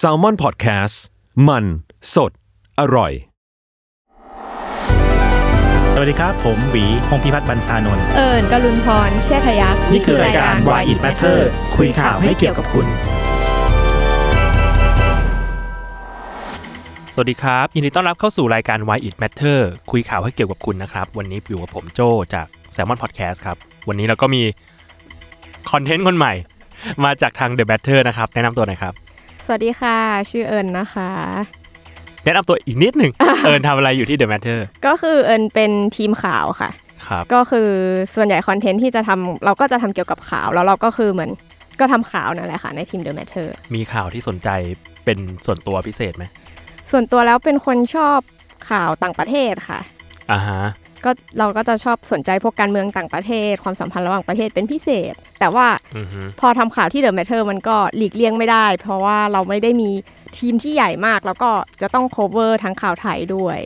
[0.00, 0.94] s a l ม o n PODCAST
[1.48, 1.64] มัน
[2.14, 2.32] สด
[2.80, 3.12] อร่อย
[5.94, 11.38] สวัสดีครับ ผมหวีพงพิพัฒน์บรรชานนท์เอิญกลุนพรเชษฐยักษ์นี่คือรายการ Why It Matter
[11.76, 12.86] คุยข่าวให้เกี่ยวกับคุณ
[17.14, 19.58] สวัสดีครับ ยินดีต้อนรับเข้าสู่รายการ Why It Matter
[19.90, 22.00] คุยข่าวให้เกี่ยวกับคุณนะครับ วันนี้อยู่กับผมโจ
[22.34, 23.56] จาก Salmon Podcast ครับ
[23.88, 24.42] วันนี้เราก็มี
[25.70, 26.32] คอนเทนต์คนใหม่
[27.04, 28.92] มาจากทาง The Matter นะครับ แนะนำตัวหน่อยครับ
[29.44, 29.96] สวัสดีค่ะ
[30.30, 31.10] ชื่อเอิญนะคะ
[32.24, 33.12] แนะนำตัวอีกนิดหนึ่ง
[33.44, 36.70] เอิญทำอะไรอยู่ที่ The Matter ก็คือเอิญเป็นทีมข่าวค่ะ
[37.08, 37.70] ครับก็คือ
[38.14, 41.30] ส่วนใหญ่คอนเทนต์ที่จะทำเราก็จะทำเกี่ยวกับข่าว แล้วเราก็คือเหมือน
[41.80, 44.48] ก็ทำข่าวนั่นแหละค่ะในทีม The Matter มีข่าวที่สนใจ
[45.04, 46.24] เป็นส่วนตัวพิเศษไหม
[46.90, 48.18] ส่วนตัวแล้วเป็นคนชอบ
[48.70, 49.80] ข่าวต่างประเทศค่ะ
[50.32, 50.62] อ่าฮะ
[51.04, 55.66] ก็เราก็จะชอบสนใจพวกการเมืองต่างประเทศ ความสัมพันธ์ระหว่างประเทศเป็นพิเศษ แต่ว่า
[55.96, 59.90] อือฮึพอทำข่าวที่ The Matter มันก็หลีกเลี่ยงไม่ได้ เพราะว่าเราไม่ได้มี
[60.38, 61.50] ทีมที่ใหญ่มาก แล้วก็
[61.82, 63.58] จะต้อง cover ทั้งข่าวไทยด้วย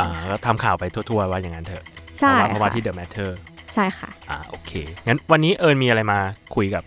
[0.00, 1.84] อ่าก็ทำข่าวไปทั่วๆว่าอย่างนั้นเถอะ
[2.18, 3.30] ใช่เพราะว่าเพราะว่าค่ะที่ The Matter
[3.74, 4.72] ใช่ค่ะอ่าโอเค
[5.06, 6.18] งั้นวันนี้เอิญมีอะไรมา
[6.54, 6.84] คุยกับ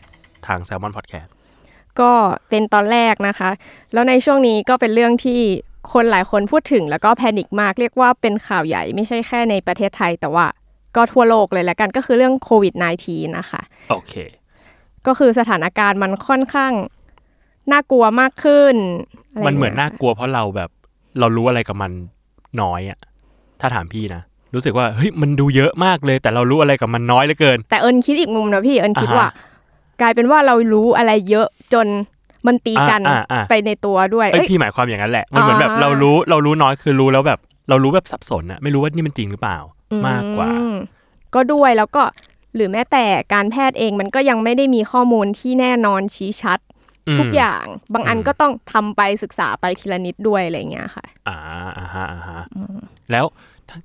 [0.47, 1.29] ทาง Salmon Podcast
[1.99, 2.11] ก็
[2.49, 3.49] เป็นตอนแรกนะคะ
[3.93, 5.41] แล้วในช่วงนี้ก็เป็นเรื่องที่
[5.93, 10.45] คนหลายคนพูดถึงแล้วก็แพนิคมากเรียกว่าเป็นข่าวใหญ่ไม่ใช่แค่ในประเทศไทย แต่ว่า
[10.95, 12.73] ก็ทั่วโลกเลยแล้วกันก็คือเรื่องโควิด
[13.05, 14.13] -19 นะคะ โอเค
[15.07, 16.73] ก็คือสถานการณ์มันค่อนข้าง
[17.71, 20.69] น่ากลัวมากขึ้นะไรมันเหมือนย่งน่างี้ยกลัวเพราะเราแบบ
[21.19, 21.91] เรารู้อะไรกับมัน
[22.61, 22.99] น้อยอะ
[23.61, 24.21] ถ้าถามพี่นะ
[24.53, 29.29] รู้สึกว่าเฮ้ยมันดูเยอะมากเลย แต่เรารู้อะไรกับมันน้อยเหลือเกิน แต่เอิญคิดอีกมุมนะพี่เอิญคิดอ่าฮะว่า
[30.01, 31.87] กลายเป็นว่าเรารู้อะไรเยอะจน
[32.47, 39.57] มันตีกันอ่าอ่าอ่าไปในตัวด้วยเอ้ยเอ้ยพี่หมายความอย่างนั้นแหละมันเหมือนแบบอ่าเรารู้เรารู้น้อยคือรู้แล้วแบบ เรารู้แบบสับสนอะไม่รู้ว่านี่มันจริงหรือเปล่า
[40.07, 40.75] มากกว่าอืม
[41.35, 42.03] ก็ด้วยแล้วก็
[42.55, 46.59] หรือแม้แต่การแพทย์เองมันก็ยังไม่ได้มีข้อมูลที่แน่นอนชี้ชัด
[47.19, 51.37] ทุกอย่างบางอันอืมก็ต้องทำไปศึกษาไปทีละนิดด้วยอะไรอย่างเงี้ยค่ะ อ่า
[51.77, 52.41] อ่าฮะอ่าฮะ
[53.11, 53.25] แล้ว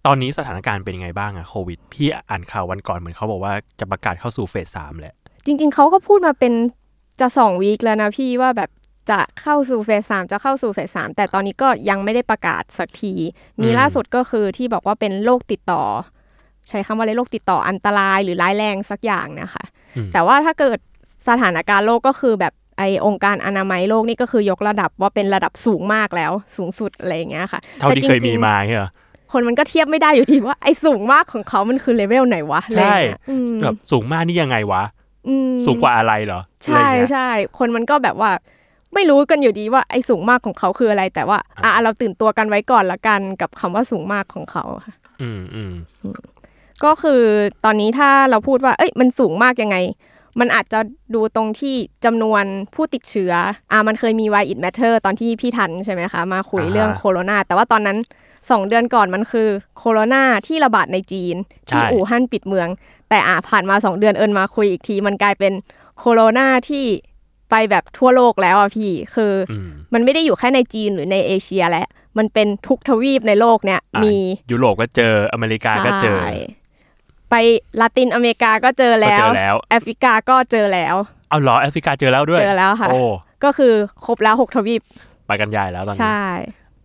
[0.06, 5.14] ตอนนี้สถานการณ์เป็นยังไงบ้างอะโควิด พี่อ่านข่าววันก่อนเหมือนเขาบอกว่าจะประกาศเข้าสู่เฟสสามแหละ
[5.46, 6.52] จริง ๆเขาก็พูดมาเป็น
[7.20, 8.70] จะสองวีคแล้วนะพี่ว่าแบบ
[9.10, 13.14] จะเข้าสู่เฟสสามจะเข้าสู่เฟสสามแต่ตอนนี้ก็ยังไม่ได้ประกาศสักที
[13.62, 15.82] มีอืมล่าสุดก็คือที่บอกว่าเป็นโรคติดต่อ
[16.68, 19.64] ใช้คำว่าอะไรโรคติดต่ออันตรายหรือร้ายแรงสักอย่างเนะคะ
[19.96, 20.78] อืมแต่ว่าถ้าเกิด
[21.28, 28.90] สถานการณ์โลกก็คือแบบไอองค์การอนามัยโลกนี่ก็คือยกระดับว่าเป็นระดับสูงมากแล้ว สูงสุดอะไรอย่างเงี้ยค่ะ เท่าที่แต่เคยจริมีงๆมาเหรอ
[29.32, 34.99] คนมันก็เทียบไม่ได้อยู่ดีว่าไอสูงมากของเขามันคือเลเวลไหนวะอะไรอย่างเงี้ยอืมแบบสูงมากนี่ยังไงวะอืม
[35.66, 38.32] สูงกว่าอะไรเหรอ ใช่อะไรอย่างเงี้ยใช่คนมันก็แบบว่า
[38.94, 45.72] ไม่รู้กันอยู่ดีว่าไอสูงมากของเขาคืออะไร แต่ว่า อะเราตื่นตัวกันไว้ก่อนละกันกับคำว่าสูงมากของเขาค่ะ อืมอืม
[46.84, 47.22] ก็คือ
[47.64, 49.76] ตอนนี้ถ้าเราพูดว่า เอ้ยมันสูงมากยังไง
[50.40, 50.80] มันอาจจะ
[51.14, 52.44] ดูตรงที่จำนวน
[52.74, 53.32] ผู้ติดเชื้อ
[53.72, 57.98] อ่ามันเคยมี Why It Matter ตอนที่พี่ทันใช่ไหมคะ มาคุยเรื่องโคโรนาแต่ว่าตอนนั้น
[58.48, 61.34] 2 เดือนก่อนมันคือโคโรนาที่ระบาดในจีน
[61.68, 62.68] ที่อู่ฮั่นปิดเมือง
[63.08, 65.52] แต่อ่าผ่านมา 2 เดือนเอิญมาคุยอีกที มันกลายเป็น
[65.98, 66.84] โคโรนาที่
[67.50, 71.86] ไปแบบทั่วโลกแล้วอะพี่คืออืมมันไม่ได้อยู่แค่ในจีนหรือในเอเชียแล้ว
[72.18, 74.16] มันเป็นทุกทวีปในโลกเนี่ยอะมี
[74.50, 76.32] ยุโรปก็เจออเมริกาก็เจอใช่
[77.30, 77.34] ไป
[77.80, 80.96] ลาตินอเมริกาก็เจอแล้ก็เจวอแล้วแอฟริกาก็เจอแล้ว
[81.30, 83.00] เอาเหรอแอฟริกาเจอแล้วด้วยเจอแล้วค่ะโอ้
[83.44, 83.72] ก็คือ
[84.06, 84.82] ครบแล้วหกทวีป
[85.26, 86.22] ไปกันใหญ่แล้วตอนนี้ใช่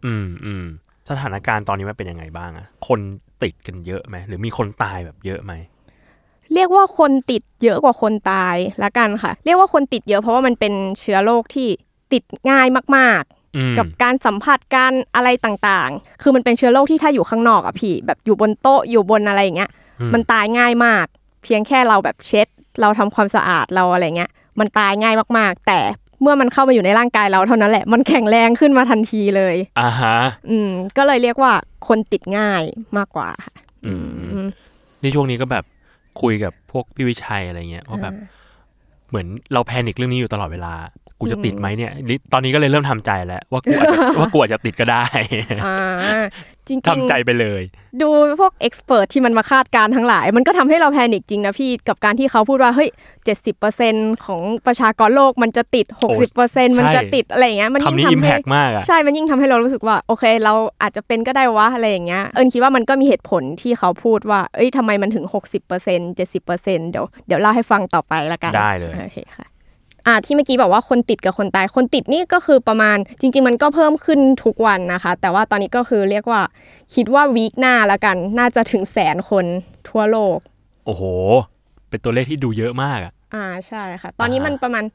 [0.06, 0.66] อืมอืม
[1.10, 3.00] สถานการณ์ตอนนี้มันเป็นยังไงบ้างอะคน
[3.44, 5.54] ติดกันเยอะไหมหรือมีคนตายแบบเยอะไหม
[6.54, 11.68] เรียกว่าคนติดเยอะกว่าคนตายละกันค่ะ เรียกว่าคนติดเยอะเพราะว่ามันเป็นเชื้อโรคที่
[12.14, 12.68] ติดง่าย
[12.98, 13.24] มาก
[13.56, 19.72] อืมๆกับการสัมผัสการอะไรต่างๆ คือมันเป็นเชื้อโรคที่ถ้าอยู่ข้างนอกอะพี่ แบบอยู่บนโต๊ะอยู่บนอะไรอย่างเงี้ย
[20.14, 21.06] มันตายง่ายมาก
[21.44, 22.48] เพียงแค่เราแบบเช็ด
[22.82, 25.80] เราทำความสะอาดเราอะไรเงี้ย มันตายง่ายมากๆ แต่
[26.26, 30.18] เมื่อมันเข้ามาอยู่ในร่างกายเราเท่านั้นแหละ มันแข็งแรงขึ้นมาทันทีเลยอ่าฮะ
[30.50, 31.54] อืม ก็เลยเรียกว่า
[31.88, 32.64] คนติดง่าย
[32.98, 33.54] มากกว่าค่ะ
[33.86, 34.48] อืมอืม
[35.02, 35.66] นี่ช่วงนี้ก็แบบ
[36.22, 38.14] คุยกับพวกพี่วิชัยอะไรเงี้ยว่าแบบ
[39.10, 40.74] เหมือนเราแพนิคเรื่องนี้อยู่ตลอดเวลา
[41.20, 45.04] กูจะติดไหมเนี่ยลิตอนนี้ก็เลยเริ่มทำใจแล้ว ว่ากูอาจจะว่ากูอาจจะติดก็ได้
[45.66, 45.78] อ่า
[46.68, 48.10] จริงทำใจไปเลยๆดู
[48.42, 52.90] พวกเอ็กซ์เพรสที่มันมาคาดการณ์ทั้งหลาย มันก็ทำให้เราแพนิคจริงนะพี่ กับการที่เขาพูดว่า เฮ้ย
[53.26, 53.94] เจ็ดสิบเปอร์เซ็น
[54.26, 65.26] ของประชากรโลกมันจะติดหกสิบเปอร์เซ็นมันจะติดอะไรอย่างเงี้ยมันยิ่งคำนี้ทำอิมแพให้กมากอะใช่ มันยิ่งทำให้เรารู้สึกว่า โอเค เราอาจจะเป็นก็ได้วะอะไรอย่างเงี้ยเอิญคิดว่ามันก็มีเหตุผลที่เขาพูดว่า เอ้ยทำไมมันถึง
[65.74, 69.46] 60% 70%เดี๋ยวเดี๋ยวเล่าให้ฟังต่อไปละกันได้เลยโอเคค่ะ
[70.08, 76.42] อ่าที่เมื่อกี้บอกว่าคนติดกับคนตาย คนติดนี่ก็คือประมาณจริง ๆ มันก็เพิ่มขึ้นทุกวันนะคะ แต่ว่าตอนนี้ก็คือเรียกว่า
[76.96, 79.46] คิดว่าวีคหน้าละกัน น่าจะถึงแสนคน
[79.90, 80.38] ทั่วโลก
[80.86, 81.04] โอ้โห
[81.90, 84.86] เป็นตัวเลขที่ดูเยอะมากอะอ่าใช่ค่ะ ตอนนี้อ่าฮะมันประมาณ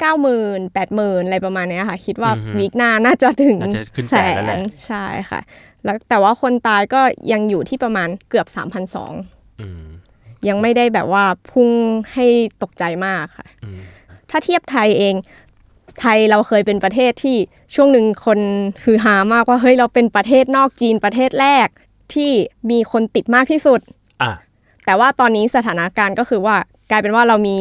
[0.00, 5.40] เก้าหมื่นแปดหมื่นอะไรประมาณเนี้ยค่ะ คิดว่าอือฮึวีคหน้าน่าจะถึงน่าจะขึ้นแสนแล้วแหละใช่ค่ะ
[5.84, 7.00] แล้วแต่ว่าคนตายก็
[7.32, 9.82] ยังอยู่ที่ประมาณเกือบ3 0 0อืม
[10.48, 11.70] ยังไม่ได้แบบว่าพุ่ง
[12.12, 12.26] ให้
[12.62, 13.80] ตกใจมากค่ะอืม
[14.30, 15.14] ถ้าเทียบไทยเอง
[16.00, 17.36] ไทยเราเคยเป็นประเทศที่
[17.74, 18.38] ช่วงหนึ่งคน
[18.84, 21.68] ฮือฮามากว่าเฮ้ยเราเป็นประเทศนอกจีนประเทศแรก
[22.14, 22.30] ที่
[22.70, 23.80] มีคนติดมากที่สุด
[24.22, 24.32] อะ
[24.84, 26.56] แต่ว่าตอนนี้สถานการณ์ก็คือว่า
[26.90, 27.58] กลายเป็นว่าเรามี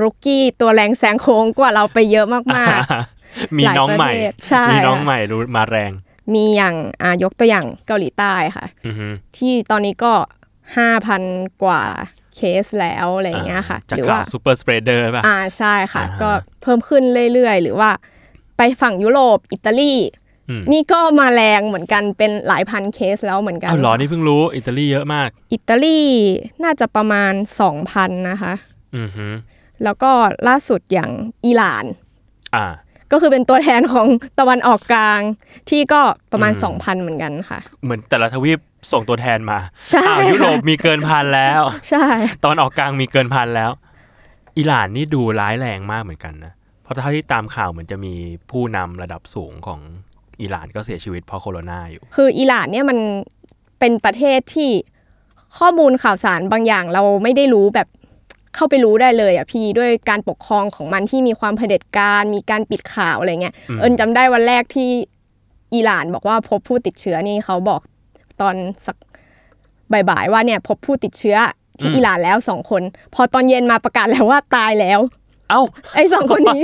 [0.00, 2.44] รุกกี้ตัวแรงแซงโค้งกว่าเราไปเยอะมาก
[3.58, 10.12] มีน้องใหม่หลายประเทศใช่มีน้องใหม่รู้มาแรงๆมีอย่างอ่ายกตัวอย่างเกาหลีใต้ค่ะอือฮึที่ตอนนี้ก็
[10.86, 11.82] 5,000กว่า
[12.36, 16.30] เคสแล้วอะไรอย่างเงี้ยค่ะจากหรือข่าว่าวsuper spreader ป่ะอ่าใช่ค่ะอ่าฮะก็
[16.62, 17.02] เพิ่มขึ้น
[17.32, 17.90] เรื่อยๆ หรือว่า
[18.56, 19.94] ไปฝั่งยุโรปอิตาลี
[20.48, 25.98] อืมนี่ก็มาแรงเหมือนกันเป็นหลายพันเคสแล้วเหมือนกันอ้าวเหรอนี่เพิ่งรู้อิตาลีเยอะมาก อิตาลี
[26.64, 27.32] น่าจะประมาณ
[27.74, 28.54] 2,000 นะคะ
[28.96, 29.26] อือฮึ
[29.84, 30.12] แล้วก็
[30.48, 31.10] ล่าสุดอย่าง
[31.46, 31.84] อิหร่าน
[32.54, 32.66] อ่า
[33.12, 34.06] ก็คือเป็นตัวแทนของ
[34.38, 35.20] ตะวันออกกลาง
[35.70, 36.00] ที่ก็
[36.32, 38.58] ประมาณอืม2,000 เหมือนกันค่ะ เหมือนแต่ละทวีป
[38.92, 39.58] ส่งตัวแทนมา
[39.90, 42.06] ใช่อ้าวยุโรปมีเกินพันแล้ว ใช่
[42.44, 43.70] ตอนออกกลางมีเกินพันแล้ว
[44.58, 46.52] อิหร่านนี่ดูร้ายแรงมากเหมือนกันนะ
[46.82, 48.14] เพราะเท่าที่ตามข่าวเหมือนจะมี
[48.50, 49.80] ผู้นำระดับสูงของ
[50.40, 52.98] อิหร่านก็เสียชีวิตเพราะโคโรนาอยู่ คืออิหร่านเนี่ยมัน
[53.80, 54.70] เป็นประเทศที่
[55.58, 57.88] ข้อมูลข่าวสารบางอย่างเราไม่ได้รู้แบบ
[58.54, 64.90] เข้าไปรู้ได้เลยอะพี่ด้วยการปกครองของมันที่มีความเผด็จการ มีการปิดข่าวอะไรเงี้ยอืมเอิญจำได้วันแรกที่
[65.74, 67.80] อิหร่านบอกว่าพบผู้ติดเชื้อนี่เขาบอก
[68.40, 68.54] ตอน
[68.86, 68.96] สัก
[69.92, 71.36] บ่ายๆว่าเนี่ยพบผู้ติดเชื้อ
[71.80, 72.82] ที่อิหร่านแล้วสองคน
[73.14, 75.00] พอตอนเย็นมาประกาศแล้วว่าตายแล้ว
[75.50, 75.62] เอ้า
[75.94, 76.62] ไอ้สองคนนี้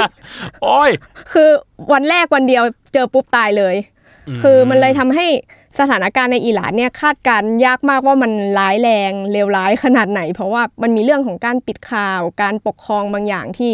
[0.62, 0.90] โอ้ย
[1.32, 1.48] คือ
[1.92, 2.62] วันแรกวันเดียว
[2.94, 3.74] เจอปุ๊บตายเลย
[4.42, 5.26] คือมันเลยทำให้
[5.80, 13.72] สถานการณ์ในอิหร่านเนี่ยคาดการณ์ยากมากว่ามันร้ายแรงเลวร้ายขนาดไหน เพราะว่ามันมีเรื่องของการปิดข่าว การปกครองบางอย่างที่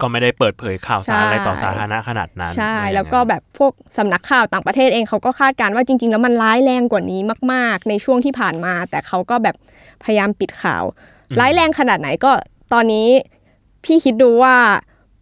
[0.00, 7.20] ก็ไม่ได้เปิดเผยข่าวสารใช่อะไรต่อสาธารณะขนาดนั้น ใช่ว่าอย่างนั้นแล้วก็แบบพวกสำนักข่าวต่างประเทศเองเขาก็คาดการณ์ว่าจริง ๆ แล้วมันร้ายแรงกว่านี้
[7.52, 9.56] มาก ๆ ในช่วงที่ผ่านมา แต่เขาก็แบบ
[10.04, 10.82] พยายามปิดข่าว
[11.40, 12.32] ร้ายแรงขนาดไหนก็
[12.72, 13.08] ตอนนี้
[13.84, 14.56] พี่คิดดูว่า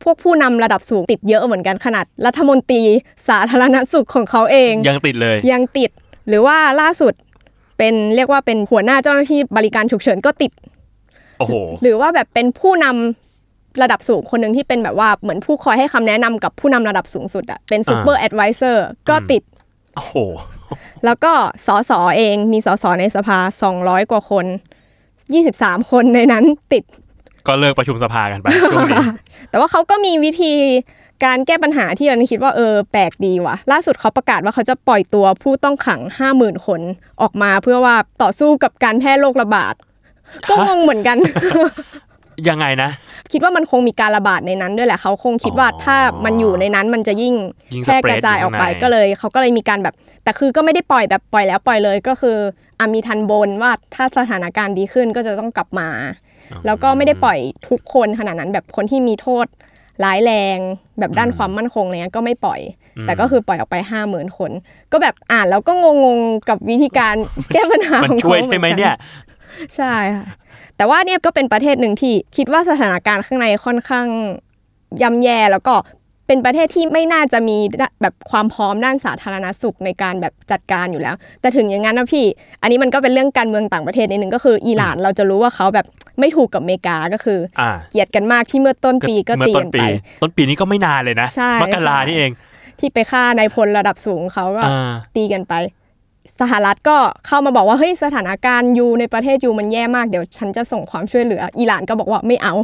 [0.02, 2.82] พวกผู้นำระดับสูงติดเยอะเหมือนกันขนาดรัฐมนตรี
[3.28, 5.90] สาธารณสุขของเขาเอง ยังติดเลย ยังติด
[6.28, 7.14] หรือว่าล่าสุด
[7.78, 10.52] เป็นเรียกว่าเป็นหัวหน้าเจ้าหน้าที่บริการฉุกเฉินก็ติด
[11.38, 19.42] โอ้โหหรือว่าแบบเป็นผู้นำระดับสูงคนหนึ่งที่เป็นแบบว่าเหมือนผู้คอยให้คำแนะนำกับผู้นำระดับสูงสุดอะเป็น super advisor ก็ติด
[19.96, 20.14] โอ้โห
[21.04, 21.32] แล้วก็
[21.66, 23.38] สสเองมีสสในสภา
[23.74, 24.46] 200 กว่าคน
[25.16, 26.84] 23 คนในนั้นติด
[27.46, 29.04] ก็เลิกประชุมสภากันไปช่วงนี้
[29.50, 30.52] แต่ว่าเขาก็มีวิธี
[31.24, 36.00] การแก้ปัญหาที่เราคิดว่าเออแปลกดีว่ะ ล่าสุดเขาประกาศว่าเขาจะปล่อยตัวผู้ต้องขัง
[36.34, 36.80] 50,000 คน
[37.22, 39.74] ออกมาเพื่อว่าต่อสู้กับการแพร่โรคระบาด
[40.48, 41.16] ก็งงเหมือนกัน
[42.48, 42.90] ยังไงนะ
[43.32, 47.34] คิดว่ามันคงมีการระบาดในนั้นด้วยแหละเขาคงคิดว่าอ๋อถ้ามันอยู่ในนั้นมันจะยิ่ง
[47.74, 49.94] ยิ่งแพร่สเปรกดระจายออกไปอยู่ข้างในก็เลยเขาก็เลยมีการแบบ
[50.24, 52.36] แต่คือก็ไม่ได้ปล่อยแบบปล่อยแล้วปล่อยเลยก็คือ
[52.78, 55.88] อะมีทันบนว่าถ้าสถานการณ์ดีขึ้นก็จะต้องกลับมา
[56.66, 57.38] แล้วก็ไม่ได้ปล่อย
[57.68, 59.46] ทุกคนขนาดนั้นแบบคนที่มีโทษ
[60.04, 60.58] ร้ายแรง
[60.98, 62.60] แบบด้านความมั่นคงอะไรเงี้ยก็ไม่ปล่อย
[63.06, 64.50] แต่ก็คือปล่อยออกไปห้าหมื่นคน
[64.92, 65.72] ก็แบบอ่านแล้วก็
[66.04, 67.14] งงๆกับวิธีการ
[67.54, 68.96] แก้ปัญหามันของช่วยเขาใช่ไหมกัเนี่ย
[69.76, 70.26] ใช่ค่ะ
[70.76, 74.06] แต่ว่าเนี่ยก็เป็นประเทศหนึ่งที่คิดว่าสถานการณ์ข้างในค่อนข้าง
[75.02, 75.74] ย่ำแย่แล้วก็
[76.28, 77.58] เป็นประเทศที่ไม่น่าจะมี
[78.02, 82.26] แบบความพร้อมด้านสาธารณสุขในการแบบจัดการอยู่แล้ว แต่ถึงอย่างนั้นนะพี่
[82.62, 85.86] อันนี้มันก็เป็นเรื่องการเมืองต่างประเทศนิดนึงก็คืออิหร่านเราจะรู้ว่าเขาแบบ
[86.20, 89.84] ไม่ถูกกับอเมริกาก็คืออ่าเกลียดกันมากที่เมื่อต้นปีก็เมื่อตีต้กันนปีไป
[90.22, 92.30] ต้นปีนี้ก็ไม่นานเลยนะใช่มกราใช่นี่เอง
[92.78, 95.54] ที่ไปฆ่านายพลระดับสูงเขาก็อ่าตีกันไป
[96.40, 102.54] สหรัฐก็เข้ามาบอกว่าเฮ้ยสถานการณ์ยูในประเทศยูมันแย่มากเดี๋ยวฉันจะส่งความช่วยเหลือ อิหร่านก็บอกว่าไม่เอา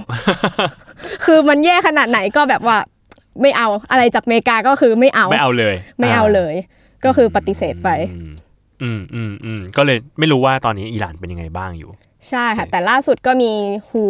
[1.24, 2.78] คือมันแย่ขนาดไหนก็แบบว่า
[3.42, 6.54] ไม่เอาอะไรจากอเมริกาก็คือไม่เอาไม่เอาเลย ไม่เอาเลย
[7.04, 8.32] ก็คือปฏิเสธไปอืม
[8.82, 11.90] อืมอืมอืมก็เลยไม่รู้ว่าตอนนี้อิหร่านเป็นยังไงบ้างอยู่
[12.30, 13.52] ใช่ค่ะ แต่ล่าสุดก็มี
[13.90, 14.04] ฮู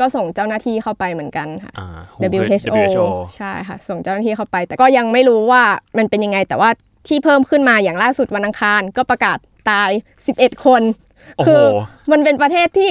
[0.00, 1.88] ก็ส่งเจ้าหน้าที่เข้าไปเหมือนกันค่ะอ่า
[2.20, 5.62] WHO WHO WHO ใช่ค่ะ ส่งเจ้าหน้าที่เข้าไป แต่ก็ยังไม่รู้ว่า
[5.98, 6.70] มันเป็นยังไง แต่ว่า
[7.08, 9.38] ที่เพิ่มขึ้นมาอย่างล่าสุดวันอังคาร ก็ประกาศ
[9.70, 9.90] ตาย
[10.28, 10.82] 11 คน
[11.36, 11.62] โอ้โหคือ
[12.12, 12.90] มันเป็นประเทศที่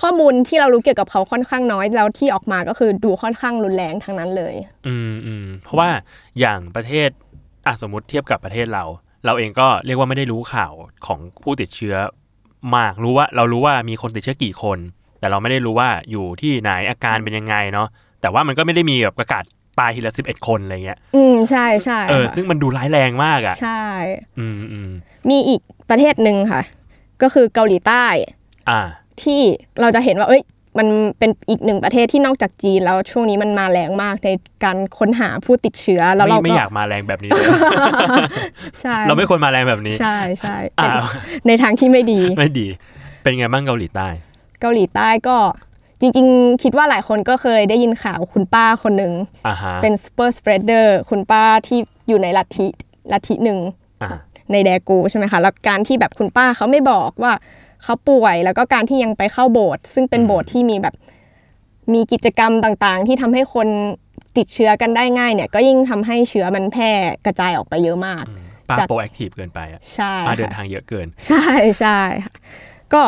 [0.00, 4.54] ข้อมูลที่เรารู้เกี่ยวกับเขาค่อนข้างน้อย แล้วที่ออกมาก็คือดูค่อนข้างรุนแรงทั้งนั้นเลย
[4.86, 5.88] อืมอืมเพราะว่า
[6.40, 7.10] อย่างประเทศ
[7.66, 8.84] อะสมมติเทียบกับประเทศเรา
[9.26, 10.72] เราเองก็เรียกว่าไม่ได้รู้ข่าว
[11.06, 11.96] ของผู้ติดเชื้อ
[12.76, 14.78] มากรู้ว่าเรารู้ว่ามีคนติดเชื้อกี่คน
[15.20, 17.88] แต่เราไม่ได้รู้ว่าอยู่ที่ไหนอาการเป็นยังไงเนาะ
[18.20, 19.44] แต่ว่ามันก็ไม่ได้มีแบบประกาศ
[19.78, 23.82] ตายทีละสิบเอ็ดคนอะไรเงี้ย อืมใช่ใช่เออค่ะซึ่งมันดูร้ายแรงมากอะ ใช่
[24.38, 24.90] อืมอืม
[25.30, 25.60] มีอีก
[25.90, 26.62] ประเทศหนึ่งค่ะ
[27.22, 28.04] ก็คือเกาหลีใต้
[28.70, 28.80] อ่า
[29.22, 29.40] ที่
[29.80, 30.42] เราจะเห็นว่าเอ้ย
[30.78, 34.28] มันเป็นอีกหนึ่งประเทศที่นอกจากจีนแล้วช่วงนี้มันมาแรงมากใน
[34.64, 37.46] การค้นหาผู้ติดเชื้อแล้วไม่เราไม่ก็อยากมาแรงแบบนี้เลย
[38.80, 40.92] ใช่เราไม่ควรมาแรงแบบนี้ ใช่ใช่อ่าเป็น
[41.46, 42.66] ในทางที่ไม่ดีไม่ดี
[43.22, 44.08] เป็นไงบ้างเกาหลีใต้
[44.60, 45.36] เกาหลีใต้ก็
[46.00, 49.12] จริงๆ คิดว่าหลายคนก็เคยได้ยินข่าวคุณป้าคนหนึ่ง
[49.46, 52.66] อ่าฮะเป็น super spreader คุณป้าที่อยู่ในลัทธิ
[53.12, 53.58] ลัทธิหนึ่ง
[54.02, 54.10] อ่า
[54.52, 57.32] ในแดกูใช่ไหมคะแล้วการที่แบบคุณป้าเขาไม่บอกว่า
[57.86, 60.94] เขาป่วย แล้วก็การที่ยังไปเข้าโบสถ์ซึ่งเป็นโบสถ์ที่มีแบบ
[61.94, 63.68] มีกิจกรรมต่างๆ ที่ทำให้คน
[64.36, 66.90] ติดเชื้อกันได้ง่ายเนี่ยก็ยิ่งทำให้เชื้อมันแพร่
[67.26, 68.24] กระจายออกไปเยอะมาก
[68.68, 71.46] ป้าจัด proactive เกินไปอะใช่ป้าเดินค่ะทางเยอะเกิน ใช่
[71.80, 72.34] ใช่ค่ะ
[72.92, 73.02] ก็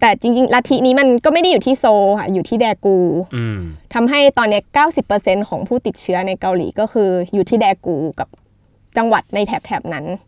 [0.00, 2.98] แต่จริงๆลัทธินี้มันก็ไม่ได้อยู่ที่โซลค่ะอยู่ที่แดกู
[3.36, 3.58] อืม
[3.94, 4.62] ทำให้ตอนเนี้ย
[5.06, 8.28] 90%ของผู้ติดเชื้อในเกาหลีก็คืออยู่ที่แดกูกับ
[8.96, 10.25] จังหวัดในแถบๆนั้นอืม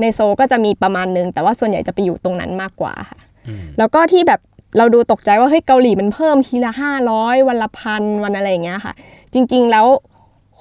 [0.00, 3.18] ในโซลก็จะมีประมาณนึง แต่ว่าส่วนใหญ่จะไปอยู่ตรงนั้นมากกว่าค่ะ
[3.48, 4.40] อืมแล้วก็ที่แบบ
[4.78, 6.72] เราดูตกใจว่าเฮ้ยเกาหลีมันเพิ่มทีละ
[7.10, 8.94] 500วันละพันวันอะไรอย่างเงี้ยค่ะ
[9.34, 9.86] จริง ๆ แล้ว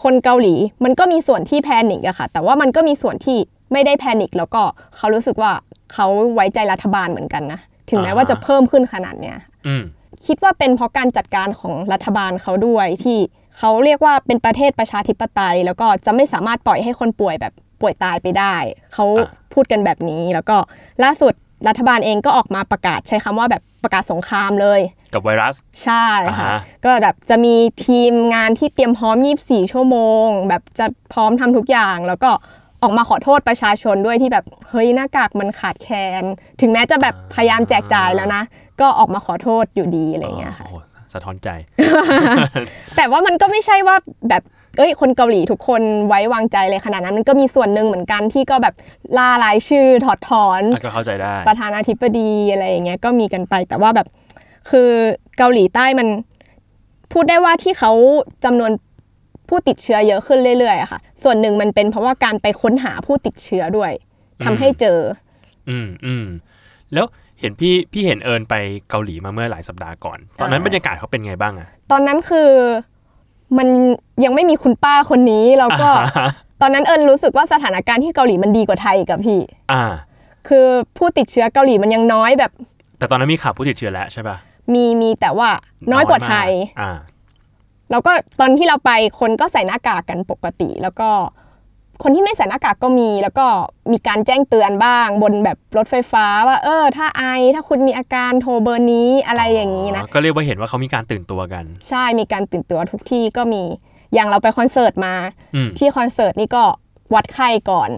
[0.04, 3.38] คนเกาหลีมันก็มีส่วนที่แพนิคอะค่ะ แต่ว่ามันก็มีส่วนที่
[3.72, 4.62] ไม่ได้แพนิคแล้วก็
[4.98, 5.52] เขารู้สึกว่า
[5.94, 7.60] เขาไว้ใจรัฐบาลเหมือนกันนะ
[7.90, 9.84] ถึงแม้ว่าจะเพิ่มขึ้นขนาดเนี้ยอืม
[10.26, 13.18] คิดว่าเป็นเพราะการจัดการของรัฐบาลเขาด้วยที่
[13.58, 18.56] เขาเรียกว่าเป็นประเทศประชาธิปไตย แล้วก็จะไม่สามารถปล่อยให้คนป่วยแบบ ป่วยตายไปได้
[18.94, 20.58] เขาอะพูดกันแบบนี้แล้วก็
[21.04, 21.34] ล่าสุด
[21.68, 24.80] รัฐบาลเองก็ออกมาประกาศใช้คำว่าแบบประกาศสงครามเลย
[25.14, 26.06] กับไวรัส ใช่
[26.40, 32.32] ค่ะอ่าฮะก็แบบจะมีทีมงานที่เตรียมพร้อม 24 ชั่วโมง แบบจะพร้อมทำทุกอย่าง แล้วก็
[32.84, 36.24] ออกมาขอโทษประชาชนด้วยที่แบบเฮ้ยหน้ากากมันขาดแคลน
[36.62, 38.44] ถึงแม้จะแบบพยายามแจกจ่ายแล้วนะ
[38.82, 40.76] ก็ออกมาขอโทษอยู่ดีอะไรอย่างเงี้ยค่ะโอ้โห
[41.14, 41.50] สะท้อนใจ
[42.98, 43.96] แต่ว่ามันก็ไม่ใช่ว่า
[44.30, 44.44] แบบ
[44.78, 48.74] เอ้ยคนเกาหลีทุกคนไว้วางใจเลยขนาดนั้นมันก็มีส่วนหนึ่งเหมือนกันที่ก็แบบ
[49.18, 54.08] ล่ารายชื่อถอดถอนอะก็เข้าใจได้ประธานาธิบดีอะไรอย่างเงี้ยก็มีกันไป แต่ว่าแบบ
[54.70, 54.90] คือ
[55.38, 56.08] เกาหลีใต้มัน
[57.12, 57.92] พูดได้ว่าที่เขา
[58.46, 58.72] จำนวน
[59.50, 63.92] ผู้ติดเชื้อเยอะขึ้นเรื่อยๆอะค่ะ ส่วนหนึ่งมันเป็นเพราะว่าการไปค้นหาผู้ติดเชื้อด้วย
[64.46, 65.00] ทำให้เจอ
[65.70, 66.25] อืมอืม
[66.94, 67.06] แล้ว
[67.40, 68.56] เห็นพี่พี่เห็นเอิญไป
[68.90, 72.50] เกาหลีมาเมื่อหลายสัปดาห์ก่อน ตอนนั้นอ่าบรรยากาศเขาเป็นไงบ้างอะตอนนั้นคือ
[73.58, 73.67] มัน
[74.24, 76.27] ยังไม่มีคุณป้าคนนี้แล้วก็อ่า
[76.62, 79.39] ตอนนั้นเอิญรู้สึกว่าสถานการณ์ที่เกาหลีมันดีกว่าไทยอีกับพี่
[79.72, 79.84] อ่า
[80.48, 80.67] คือ
[80.98, 82.51] ผู้ติดเชื้อเกาหลีมันยังน้อยแบบ
[82.98, 84.38] แต่ตอนนั้นมีข่าวผู้ติดเชื้อแล้วใช่ป่ะ
[84.74, 85.50] มีมีแต่ว่า
[85.93, 86.91] น้อยกว่าไทยมกอ่า
[87.91, 91.10] แล้วก็ตอนที่เราไปคนก็ใส่หน้ากากกันปกติ แล้วก็
[92.03, 93.46] คนที่ไม่ใส่หน้ากากก็มี แล้วก็
[93.91, 97.24] มีการแจ้งเตือนบ้าง บนแบบรถไฟฟ้าว่า เออ ถ้าไอ
[97.55, 103.63] ถ้าคุณมีอาการโทรเบอร์นี้อะไรอย่างนี้นะก็เรียกว่าเห็นว่าเขามีการตื่นตัวกัน ใช่มีการตื่นตัวทุกที่ก็มี
[104.13, 105.13] อย่างเราไปคอนเสิร์ตมา
[105.55, 106.63] อืมที่คอนเสิร์ตนี่ก็
[107.13, 107.89] วัดไข้ก่อน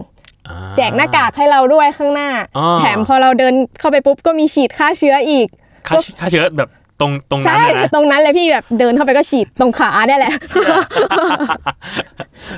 [0.48, 5.48] อ่าแจกหน้ากากให้เราด้วยข้างหน้าอ๋อแถมพอเราเดินเข้าไปปุ๊บก็มีฉีดฆ่าเชื้ออีก
[5.88, 10.34] ฆ่าฆ่าเชื้อแบบต รงตรงนั้นใช่เลยนะตรงนั้นเลยพี่แบบเดินเข้าไปก็ฉีดตรงขาเนี่ยแหละ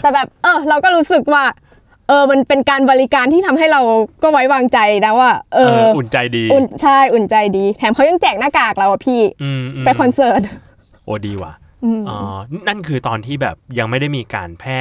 [0.03, 1.45] แต่แบบเออเราก็รู้สึกว่า
[2.09, 3.81] เออมันเป็นการบริการที่ทำให้เรา
[4.23, 10.41] ก็ไว้วางใจนะว่าเอเอออ อุ่นใจดีอุ่นใช่อุ่นใจดี แถมเขายังแจกหน้ากากเราอะพี่อืมมไปคอนเสิร์ต
[11.05, 11.53] โอ้ดีว่ะ
[12.09, 12.19] อ๋อ
[12.69, 14.81] นั่นคือตอนที่แบบยังไม่ได้มีการแพร่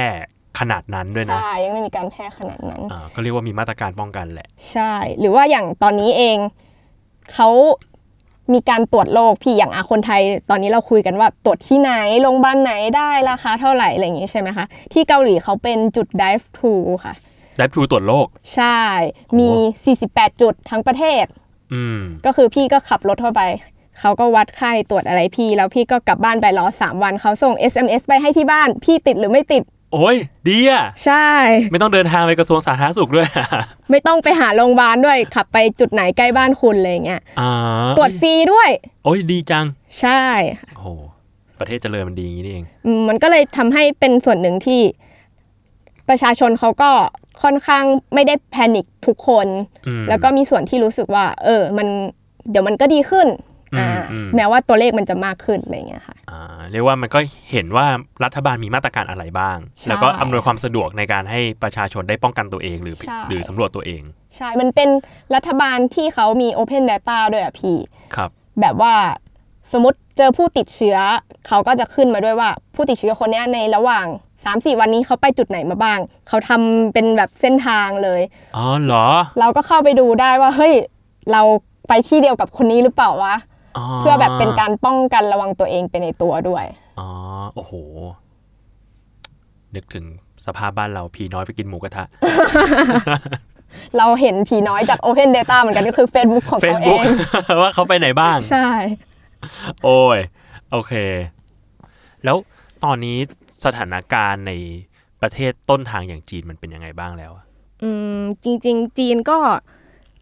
[0.58, 6.38] ขนาดนั้นด้วยนะใช่ยังไม่มีการแพร่ขนาดนั้นอ่าก็เรียกว่ามีมาตรการป้องกันแหละ ใช่ หรือว่าอย่างตอนนี้เอง
[7.32, 7.48] เขา
[8.52, 16.72] มีการตรวจโรคพี่อย่างอาคนไทย ตอนนี้เราคุยกันว่าตรวจที่ไหนโรงพยาบาลไหนได้ราคาเท่าไหร่อะไรอย่างงี้ใช่ไหมคะ ที่เกาหลีเขาเป็นจุด dive to
[17.04, 17.14] ค่ะ
[17.58, 18.80] ได้พลูตรวจโรคใช่
[19.38, 19.50] มี
[19.94, 21.24] 48 จุดทั้งประเทศ
[21.72, 23.42] อืมก็คือพี่ก็ขับรถเข้าไป
[24.00, 29.62] เขาก็วัดไข้ตรวจอะไรพี่ แล้วพี่ก็กลับบ้านไปรอสามวันเขาส่ง SMS ไปให้ที่บ้าน พี่ติดหรือไม่ติด
[29.96, 30.16] โอ้ย
[30.48, 31.26] ดีอะใช่
[31.70, 33.26] ไม่ต้องเดินทางไปกระทรวงสาธารณสุขด้วย
[33.90, 37.50] ไม่ต้องไปหาโรงพยาบาลด้วยขับไปจุดไหนใกล้บ้านคุณอะไรอย่างเงี้ยอ่า
[37.98, 38.70] ตรวจฟรีด้วย
[39.04, 39.64] โอ้ยดีจัง
[40.00, 40.22] ใช่
[40.76, 40.88] โอ้โห
[41.58, 44.80] ประเทศเจริญมันดีอย่างนี้นี่เองอืมมันก็เลยทำให้เป็นส่วนหนึ่งที่
[46.08, 46.90] ประชาชนเขาก็
[47.42, 47.84] ค่อนข้าง
[48.14, 49.46] ไม่ได้แพนิคทุกคน
[49.86, 51.88] อืมแล้วก็มีส่วนที่รู้สึกว่า เออ มัน
[52.50, 53.54] เดี๋ยวมันก็ดีขึ้นอืมอ่าอืม
[54.36, 56.42] แม้ว่าตัวเลขมันจะมากขึ้นอะไรอย่างเงี้ยค่ะอ่า
[56.72, 57.18] เรียกว่ามันก็
[57.50, 57.86] เห็นว่า
[58.24, 64.02] รัฐบาลมีมาตรการอะไรบ้างใช่แล้วก็อำนวยความสะดวกในการให้ประชาชนได้ป้องกันตัวเองหรือใช่หรือสำรวจตัวเอง
[64.36, 64.88] ใช่ มันเป็น
[65.34, 67.76] รัฐบาลที่เขามี Open Data ด้วยอะพี่
[68.16, 68.30] ครับ
[68.60, 68.94] แบบว่า
[69.72, 70.98] สมมติเจอผู้ติดเชื้อ
[71.46, 74.06] เขาก็จะขึ้นมาด้วยว่าผู้ติดเชื้อคนเนี้ยในระหว่าง
[74.44, 78.20] 3-4วันนี้เขาไปจุดไหนมาบ้าง เขาทำเป็นแบบเส้นทางเลย
[78.56, 79.06] อ๋อเหรอ
[79.40, 80.74] เราก็เข้าไปดูได้ว่าเฮ้ย
[81.32, 81.42] เรา
[81.88, 83.36] ไปที่เดียวกับคนนี้หรือเปล่าวะ
[83.98, 86.64] เพื่อแบบเป็นการป้องกันระวังตัวเองไปในตัวด้วย
[86.98, 87.08] อ๋อ
[87.54, 87.72] โอ้โห
[89.74, 90.04] นึกถึง
[90.46, 92.04] สภาพบ้านเราผีน้อยไปกินหมูกระทะ
[93.96, 97.02] เราเห็นผีน้อยจาก Open Data เหมือนกันก็คือ Facebook ของเขาเอ Facebook
[97.56, 98.68] งว่าเขาไปไหนบ้าง ใช่
[99.84, 100.18] โอ้ย
[100.72, 100.92] โอเค
[102.24, 102.36] แล้ว
[102.84, 103.16] ตอนนี้
[103.64, 104.52] สถานการณ์ใน
[105.22, 107.44] ประเทศต้นทางอย่างจีนมันเป็นยังไงบ้างแล้วอะ
[107.82, 109.38] อืมจริง ๆ จีนก็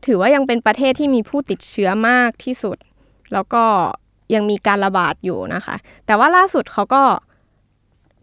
[0.07, 2.77] ถือว่ายังเป็นประเทศที่มีผู้ติดเชื้อมากที่สุด
[3.33, 3.65] แล้วก็
[4.35, 5.75] ยังมีการระบาดอยู่นะคะ
[6.07, 7.03] แต่ว่าล่าสุดเขาก็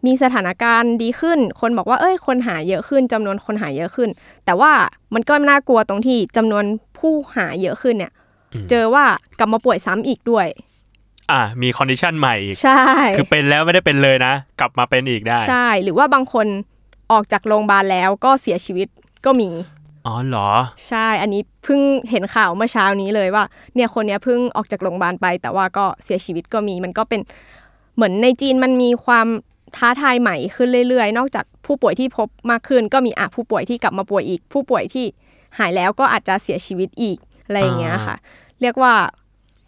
[0.06, 4.10] มีสถานการณ์ดีขึ้น คนบอกว่าเอ้ย คนหายเยอะขึ้นจำนวนคนหายเยอะขึ้น
[4.44, 4.72] แต่ว่า
[5.14, 6.64] มันก็น่ากลัวตรงที่จำนวน
[6.98, 8.12] ผู้หายเยอะขึ้นเนี่ย
[8.70, 9.04] เจอว่า
[9.38, 10.46] กลับมาป่วยซ้ำอีกด้วย
[11.30, 12.82] อะมี condition ใหม่อีก ใช่
[13.18, 16.46] คือเป็นแล้วไม่ได้เป็นเลยนะ กลับมาเป็นอีกได้ ใช่ หรือว่าบางคน
[17.12, 18.88] ออกจากโรงพยาบาลแล้วก็เสียชีวิต
[19.24, 19.50] ก็มี
[20.06, 20.50] อ๋อเหรอ
[20.88, 21.80] ใช่อันนี้เพิ่ง
[22.10, 23.44] เห็นข่าวเมื่อเช้านี้เลยว่า
[23.74, 27.20] เนี่ยคนเนี้ยเพิ่งออกจากโรงพยาบาลไป แต่ว่าก็เสียชีวิตก็มีมันก็เป็น
[27.96, 29.26] เหมือนในจีนมันมีความ
[29.76, 35.06] ท้าทายใหม่ขึ้นเรื่อยๆ นอกจากผู้ป่วยที่พบมากขึ้น ก็มีอะผู้ป่วยที่กลับมาป่วยอีก ผู้ป่วยที่
[35.58, 38.16] หายแล้วก็อาจจะเสียชีวิตอีกอะไรอย่างเงี้ยค่ะ
[38.60, 38.94] เรียกว่า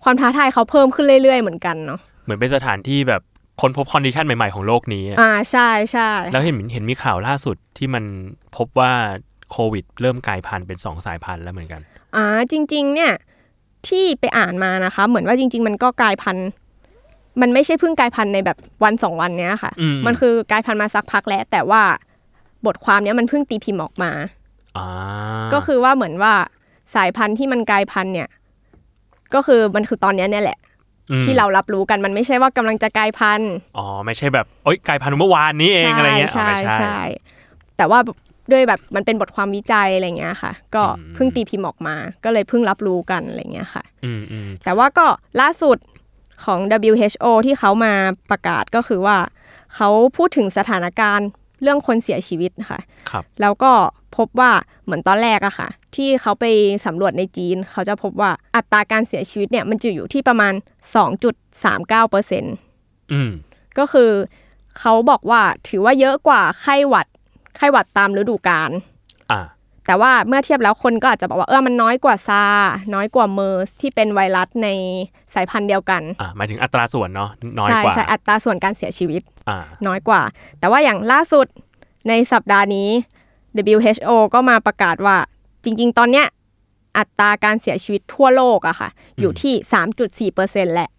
[0.04, 3.22] ความท้าทายเขาเพิ่มขึ้นเรื่อยๆ เหมือนกันเนาะเหมือนเป็นสถานที่แบบ
[3.60, 8.04] ค้นพบ condition ใหม่ๆของโลกนี้อะอ่าใช่ใช่แล้วเห็นเห็นมีข่าวล่าสุดที่มัน
[8.56, 8.92] พบว่า
[9.54, 11.80] โควิด เริ่มกลายพันธุ์เป็นสองสายพันธุ์แล้วเหมือนกัน
[12.16, 13.12] อ่าจริง ๆ เนี่ย
[13.88, 16.48] ที่ไปอ่านมานะคะ เหมือนว่าจริง ๆ มันก็กลายพันธุ์
[17.40, 21.82] มันไม่ใช่เพิ่งกลายพันธุ์ในแบบวันสองวันเนี้ยค่ะอืมมันคือกลายพันธุ์มาสักพักแล้ว แต่ว่า
[22.66, 24.12] บทความเนี้ยมันเพิ่งตีพิมพ์ออกมา
[24.78, 24.86] อ่า
[25.52, 26.34] ก็คือว่าเหมือนว่า
[26.94, 28.28] สายพันธุ์ที่มันกลายพันธุ์เนี่ย
[29.34, 30.58] ก็คือมันคือตอนเนี้ยเนี่ยแหละ
[31.10, 37.00] อืมที่เรารับรู้กันมันไม่ใช่ว่ากำลังจะกลายพันธุ์อ๋อไม่ใช่แบบโอ๊ยกลายพันธุ์เมื่อวานนี้เองอะไรเงี้ยอ๋อใช่ไม่ใช่
[37.76, 37.98] แต่ว่า
[38.52, 45.06] ด้วยแบบมันเป็นบทความวิจัยอะไรเงี้ยค่ะ ก็อืมเพิ่งตีพิมพ์ออกมา ก็เลยเพิ่งรับรู้กันอะไรเงี้ยค่ะอืมอืมแต่ว่าก็
[45.40, 45.78] ล่าสุด
[46.44, 46.60] ของ
[46.90, 47.94] WHO ที่เขามา
[48.30, 49.16] ประกาศก็คือว่า
[49.74, 51.28] เขาพูดถึงสถานการณ์
[51.62, 53.72] เรื่องคนเสียชีวิตค่ะครับ嗯แล้วก็
[54.16, 54.52] พบว่า
[54.84, 56.44] เหมือนตอนแรกอะค่ะ ที่เขาไป
[56.86, 60.54] สำรวจในจีน เขาจะพบว่าอัตราการเสียชีวิตเนี่ยมันจะอยู่ที่ประมาณ
[61.22, 62.54] 2.39เปอร์เซ็นต์
[63.12, 63.30] อืม
[63.78, 64.10] ก็คือ
[64.78, 67.06] เขาบอกว่าถือว่าเยอะกว่าไข้หวัด
[67.56, 68.70] ไข้หวัดตามฤดูกาล
[69.32, 69.40] อ่า
[69.86, 74.68] แต่ว่าเมื่อเทียบแล้วคนก็อาจจะบอกว่าเออมันน้อยกว่าซาร์น้อยกว่าเมอร์สที่เป็นไวรัสใน
[75.34, 80.22] สายพันธุ์เดียวกันอ่าหมายถึงอัตราส่วนเนาะน้อยใช่กว่าใช่อัตราส่วนการเสียชีวิตอ่าน้อยกว่า
[80.58, 81.46] แต่ว่าอย่างล่าสุด
[82.08, 82.88] ในสัปดาห์นี้
[83.74, 85.16] WHO ก็มาประกาศว่า
[85.64, 86.26] จริง ๆ ตอนเนี้ย
[86.98, 88.88] อัตราการเสียชีวิตทั่วโลกอะค่ะ
[89.20, 90.90] อยู่ที่3.4%แหละ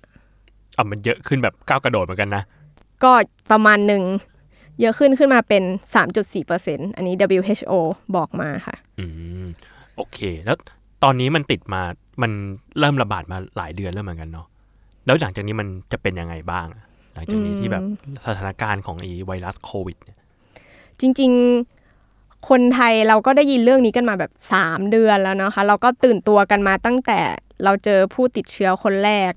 [0.77, 2.43] อะมันเยอะขึ้นแบบก้าวกระโดดเหมือนกันนะ
[3.03, 3.11] ก็
[3.51, 4.03] ประมาณหนึ่ง
[4.81, 5.63] เยอะขึ้นขึ้นมาเป็น
[6.25, 7.73] 3.4%อันนี้ WHO
[8.15, 9.05] บอกมาค่ะอื
[9.43, 9.45] ม
[9.95, 10.57] โอเค แล้ว
[11.03, 11.81] ตอนนี้มันติดมา
[12.21, 12.31] มัน
[12.79, 14.47] เริ่มระบาดมาหลายเดือนแล้วเหมือนกันเนาะ
[15.05, 16.83] แล้วหลังจากนี้มันจะเป็นยังไงบ้างอะ
[17.13, 17.83] หลังจากนี้ที่แบบ
[18.25, 20.17] สถานการณ์ของไอีไวรัสโควิดเนี่ย
[20.99, 21.31] จริง
[21.89, 27.19] ๆ คนไทยเราก็ได้ยินเรื่องนี้กันมาแบบ 3 เดือนแล้วนะคะ เราก็ตื่นตัวกันมาตั้งแต่
[27.63, 29.31] เราเจอผู้ติดเชื้อคนแรก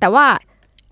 [0.00, 0.26] แต่ว่า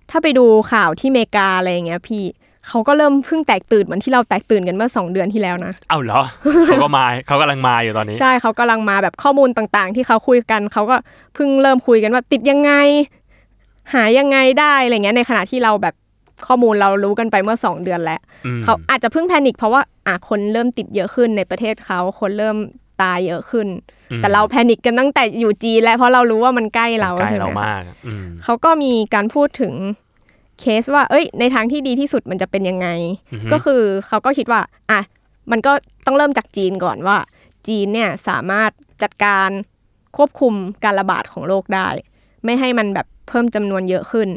[0.09, 2.23] ถ้าไปดูข่าวที่อเมริกาอะไรอย่างเงี้ยพี่
[2.67, 6.21] เขาก็เริ่มเพิ่งแตกตื่นเหมือนที่เราแตกตื่นกันเมื่อ 2 เดือนที่แล้วนะเอ้าเหรอ
[6.65, 10.95] เขาก็มาเขากำลังมาอยู่ตอนนี้ ใช่เขากำลังมาแบบข้อมูลต่างๆ ที่เขาคุยกันเขาก็
[11.35, 12.71] เพิ่งเริ่มคุยกันว่าติดยังไง
[13.93, 15.95] หายยังไงได้อะไรเงี้ยในขณะที่เราแบบ
[16.47, 22.57] ข้อมูลเรารู้กันไปเมื่อ 2 เดือนแล้วอืมเขาอาจจะเพิ่งแพนิคเพราะว่าอะคนเริ่มติดเยอะขึ้นในประเทศเขาคนเริ่ม
[23.01, 23.67] ตายเยอะขึ้น
[24.11, 29.73] อืมแต่เราแพนิคกันตั้งแต่อยู่จีนแล้วเพราะเรารู้ว่ามันใกล้เราใกล้ใช่ไหเรามคะมากอืมเขาก็มีการพูดถึง
[30.59, 32.87] เคสว่า เอ้ย ในทางที่ดีที่สุดมันจะเป็นยังไง
[33.33, 35.01] อือฮึก็คือเขาก็คิดว่า อะ
[35.51, 35.73] มันก็
[36.05, 37.17] ต้องเริ่มจากจีนก่อนว่า
[37.67, 38.71] จีนเนี่ยสามารถ
[39.03, 39.49] จัดการ
[40.17, 41.87] ควบคุมการระบาดของโรคได้
[42.45, 44.29] ไม่ให้มันแบบเพิ่มจำนวนเยอะขึ้น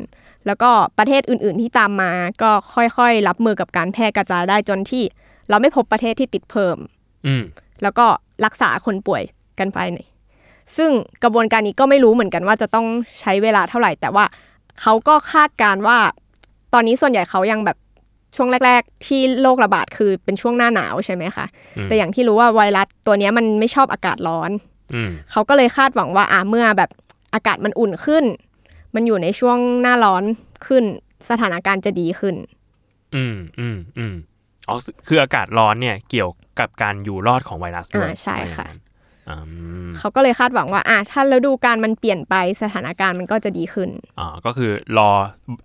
[0.47, 5.05] แล้วก็ประเทศอื่น ๆ ที่ตามมา ก็ค่อยๆ รับมือกับการแพร่กระจายได้จนที่
[5.49, 6.77] เราไม่พบประเทศที่ติดเพิ่ม
[7.27, 7.43] อืม
[7.83, 8.07] แล้วก็
[8.45, 9.23] รักษาคนป่วย
[9.59, 10.09] กันไปเนี่ย
[10.77, 10.91] ซึ่ง
[11.23, 12.87] กระบวนการนี้ก็ไม่รู้เหมือนกันว่าจะต้อง
[13.21, 14.25] ใช้เวลาเท่าไหร่ แต่ว่า
[14.81, 15.99] เขาก็คาดการณ์ว่า
[16.75, 17.77] ตอนนี้ส่วนใหญ่เขายังแบบ
[18.37, 24.51] ช่วงแรก ๆ ที่โรคระบาดคือเป็นช่วงหน้าหนาวใช่ไหมคะอืมแต่อย่างที่รู้ว่าไวรัสตัวเนี้ยมันไม่ชอบอากาศร้อน
[24.95, 26.91] อืมเขาก็เลยคาดหวังว่าอะเมื่อแบบ
[27.35, 28.25] อากาศมันอุ่นขึ้น
[28.95, 30.23] มันอยู่ในช่วงหน้าร้อน
[30.67, 30.85] ขึ้น
[31.29, 32.35] สถานการณ์จะดีขึ้น
[33.15, 34.15] อืมอืมอืม
[34.69, 38.90] อ๋อคืออากาศร้อนเนี่ยเกี่ยวกับการอยู่รอดของไวรัสด้วยอ่าใช่ค่ะอืม
[39.99, 45.11] เขาก็เลยคาดหวังว่าอะถ้าฤดูกาลมันเปลี่ยนไปสถานการณ์มันก็จะดีขึ้นอ๋อก็คือรอ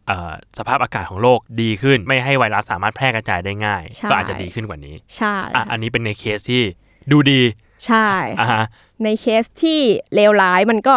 [0.08, 6.63] เอ่อสภาพอากาศของโลกดีขึ้น ไม่ให้ไวรัสสามารถแพร่กระจายได้ง่ายใช่ก็อาจจะดีขึ้นกว่านี้ใช่อะอันนี้เป็นในเคสที่
[7.12, 7.41] ดูดี
[7.88, 8.08] ใช่
[8.39, 8.65] อะฮะ
[9.04, 9.80] ในเคสที่
[10.15, 10.95] เลวร้ายมันก็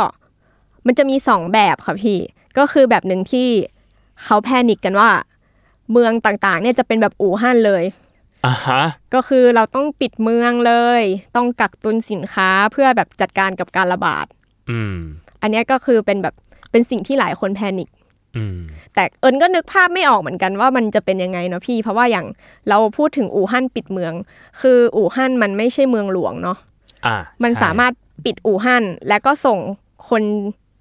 [0.87, 2.19] มันจะมีสองแบบค่ะพี่
[2.59, 3.49] ก็คือแบบหนึ่งที่
[4.25, 5.11] เขา panic กันว่า
[5.93, 7.85] เมืองต่างๆ เนี่ยจะเป็นแบบอู่ฮั่นเลย
[8.47, 8.83] อะฮะ
[9.15, 11.03] ก็คือเราต้องปิดเมืองเลย
[11.37, 14.27] ต้องกักตุนสินค้าเพื่อแบบจัดการกับการระบาด
[14.71, 14.97] อืม
[15.43, 16.35] อันเนี้ยก็คือเป็นแบบ
[16.71, 17.89] เป็นสิ่งที่หลายคน panic
[18.37, 18.59] อืม
[18.95, 22.27] แต่เอิญก็นึกภาพไม่ออกเหมือนกันว่ามันจะเป็นยังไงเนาะพี่ เพราะว่าอย่าง
[22.69, 24.13] เราพูดถึงอู่ฮั่นปิดเมือง
[24.61, 26.59] คืออู่ฮั่นมันไม่ใช่เมืองหลวงเนาะ
[27.07, 27.93] อ่ามันใช่สามารถ
[28.25, 29.59] ปิดอู่ฮั่นแล้วก็ส่ง
[30.09, 30.23] คน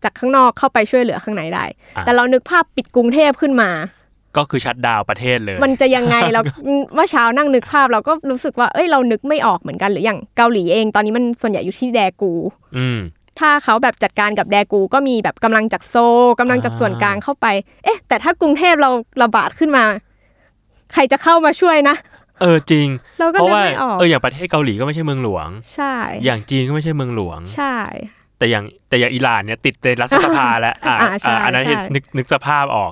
[0.03, 1.65] จากข้างนอกเข้าไปช่วยเหลือข้างในได้
[1.95, 3.69] อะแต่เรานึกภาพปิดกรุงเทพขึ้นมา
[4.37, 6.41] ก็คือชัดดาวน์ประเทศเลย มันจะยังไงเรา
[6.95, 12.33] เมื่อเช้านั่งนึกภาพเราก็รู้สึกว่าเอ้ยเรานึกไม่ออกเหมือนกันหรืออย่างเกาหลีเองตอนนี้มันส่วนใหญ่อยู่ที่แดกู
[12.77, 12.99] อืม
[13.39, 17.47] ถ้าเขาแบบจัดการกับแดกูก็มีแบบกำลังจากโซลกำลังจากส่วนกลางเข้าไป
[17.83, 18.89] เอ๊ะ แต่ถ้ากรุงเทพเรา
[19.23, 19.85] ระบาดขึ้นมา
[20.93, 21.95] ใครจะเข้ามาช่วยนะ
[22.41, 22.87] เออจริง
[23.19, 25.95] เราก็เพราะนึกว่าไม่ออกเอออย่างประเทศเกาหลีก็ไม่ใช่เมืองหลวง ใช่
[26.25, 27.75] อย่างจีนก็ไม่ใช่เมืองหลวง ใช่
[28.37, 32.91] แต่อย่างแต่อย่างอิหร่านเนี่ยติดในรัฐสภาแล้วอ่าอ่าใช่อ่าอันนั้นใช่เห็นนึกนึกสภาพออก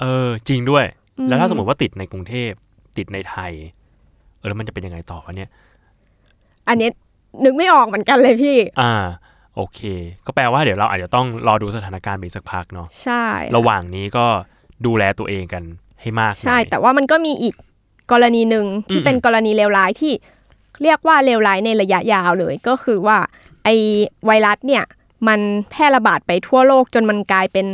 [0.00, 0.84] เออ จริงด้วย
[1.18, 2.50] อืมแล้วถ้าสมมติว่าติดในกรุงเทพ
[2.98, 3.52] ติดในไทย
[4.38, 5.50] เออแล้วมันจะเป็นยังไงต่อวะเนี่ย
[6.68, 6.88] อันนี้
[7.44, 8.92] นึกไม่ออกเหมือนกันเลยพี่ อ่า
[9.56, 9.80] โอเค
[10.26, 13.24] ก็แปลว่าเดี๋ยวเราอาจจะต้องรอดูสถานการณ์ไปอีกสักพักเนาะใช่
[13.56, 14.26] ระหว่างนี้ก็
[14.86, 15.62] ดูแลตัวเองกัน
[16.00, 17.54] ให้มากหน่อยใช่ แต่ว่ามันก็มีอีก
[18.12, 20.12] กรณีหนึ่งที่อืมเป็นกรณีเลวร้ายที่
[20.82, 23.18] เรียกว่าเลวร้ายในระยะยาวเลย ก็คือว่า
[23.64, 23.68] ไอ
[24.26, 24.84] ไวรัสเนี่ย
[25.28, 27.66] มันแพร่ระบาดไปทั่วโลกจนมันกลายเป็น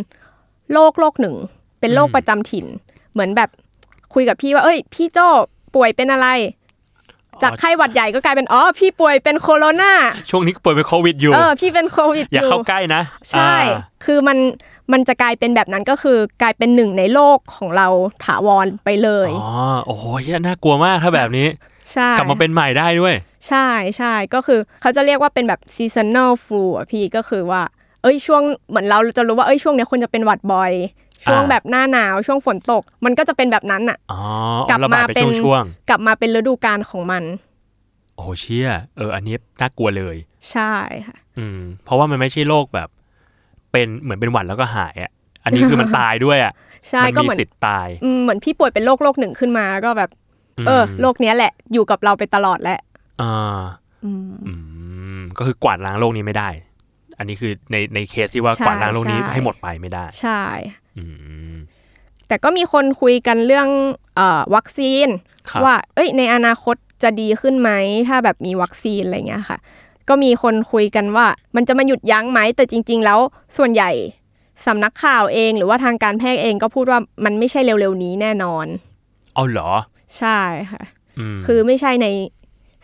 [0.72, 1.36] โรคโรคหนึ่ง
[1.86, 2.66] เป็นโรคประจำถิ่น
[3.12, 3.50] เหมือนแบบ
[4.14, 5.18] คุยกับพี่ว่า เอ้ย พี่โจ
[5.74, 6.28] ป่วยเป็นอะไร
[7.42, 9.92] จากไข้หวัดใหญ่ก็กลายเป็นอ๋อพี่ป่วยเป็นโคโรนา
[10.30, 14.38] ช่วงนี้ก็ป่วยเป็นโควิดอยู่เออพี่เป็นโควิดอย่าอยู่เข้าใกล้นะ ใช่อ่าคือมัน
[14.92, 17.88] มันจะกลายเป็นแบบนั้นก็คือกลายเป็นหนึ่งในโลกของเรา
[18.24, 19.52] ถาวรไปเลยอ๋อ
[19.86, 21.48] โอ้โหเหี้ยน่ากลัวมากถ้าแบบนี้
[21.92, 23.14] ใช่กลับมาเป็นใหม่ได้ด้วย
[23.48, 23.66] ใช่
[23.98, 27.62] ใช่ก็คือเขาจะเรียกว่าเป็นแบบ seasonal flu อะพี่ก็คือว่า
[28.02, 30.72] เอ้ยช่วงเหมือนเราจะรู้ว่าเอ้ยช่วงเนี้ยคนจะเป็นหวัดบ่อย
[31.26, 34.20] ช่วงอ่าแบบหน้าหนาวช่วงฝนตก มันก็จะเป็นแบบนั้นอะอ๋อ
[34.70, 40.16] กลับระบามาดไปเป็นช่วงกลับมาเป็นฤดูกาลของมันๆโอ้โหเชี่ยเออ อันนี้น่ากลัวเลย
[40.52, 40.72] ใช่
[41.06, 42.88] ค่ะอืม เพราะว่ามันไม่ใช่โรคแบบ
[43.72, 45.10] เป็นเหมือนเป็นหวัดแล้วก็หายอะ
[45.44, 46.52] อันนี้คือมันตายด้วยอะ
[46.90, 50.10] ใช่มัก็มีเหมือนสิทธิ์ตายอืมเหมือนพี่ป่วยเป็นโรคโรคหนึ่งขึ้นมาแล้วก็แบบ
[50.66, 52.80] เออโรคเนี้ยแหละ อยู่กับเราไปตลอดแหละ
[53.20, 53.60] อ่า
[54.04, 54.52] อืมอื
[55.18, 56.48] มก็คือกวาดล้างโรคนี้ไม่ได้
[57.18, 60.85] อันนี้คือในในเคสที่ว่าใช่กวาดล้างโรคนี้ใช่ให้หมดไปไม่ได้ ใช่อืม
[62.28, 63.68] แต่ก็มีคนคุยกันเรื่อง
[64.16, 65.08] เอ่อวัคซีน
[65.48, 67.70] ครับว่า เอ้ย ในอนาคตจะดีขึ้นไหม
[68.08, 69.58] ถ้าแบบมีวัคซีนอะไรเงี้ยค่ะ
[70.08, 73.18] ก็มีคนคุยกันว่า มันจะมาหยุดยั้งไหม แต่จริง ๆ แล้ว
[73.56, 73.90] ส่วนใหญ่
[74.66, 78.66] สำนักข่าวเอง หรือว่าทางการแพทย์เองก็พูดว่ามันไม่ใช่เร็วๆนี้แน่นอน
[79.34, 79.72] เอาเหรอ
[80.18, 80.38] ใช่
[80.72, 80.82] ค่ะ
[81.18, 82.06] อืมคือไม่ใช่ใน